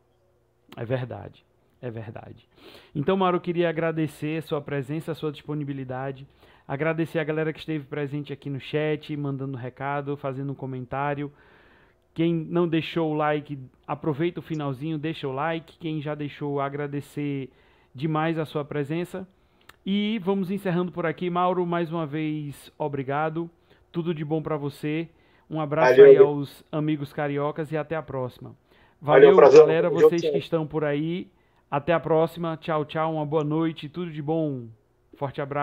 [0.76, 1.44] É verdade,
[1.80, 2.48] é verdade.
[2.94, 6.26] Então, Mauro, eu queria agradecer a sua presença, a sua disponibilidade.
[6.66, 11.30] Agradecer a galera que esteve presente aqui no chat, mandando recado, fazendo um comentário.
[12.14, 15.78] Quem não deixou o like, aproveita o finalzinho, deixa o like.
[15.78, 17.50] Quem já deixou, agradecer
[17.94, 19.26] demais a sua presença.
[19.84, 21.28] E vamos encerrando por aqui.
[21.28, 23.50] Mauro, mais uma vez, obrigado.
[23.90, 25.08] Tudo de bom para você.
[25.50, 28.56] Um abraço Valeu, aí aos amigos cariocas e até a próxima.
[29.00, 31.28] Valeu, Valeu galera, vocês que estão por aí.
[31.70, 32.56] Até a próxima.
[32.56, 33.14] Tchau, tchau.
[33.14, 33.88] Uma boa noite.
[33.88, 34.68] Tudo de bom.
[35.16, 35.50] Forte abraço.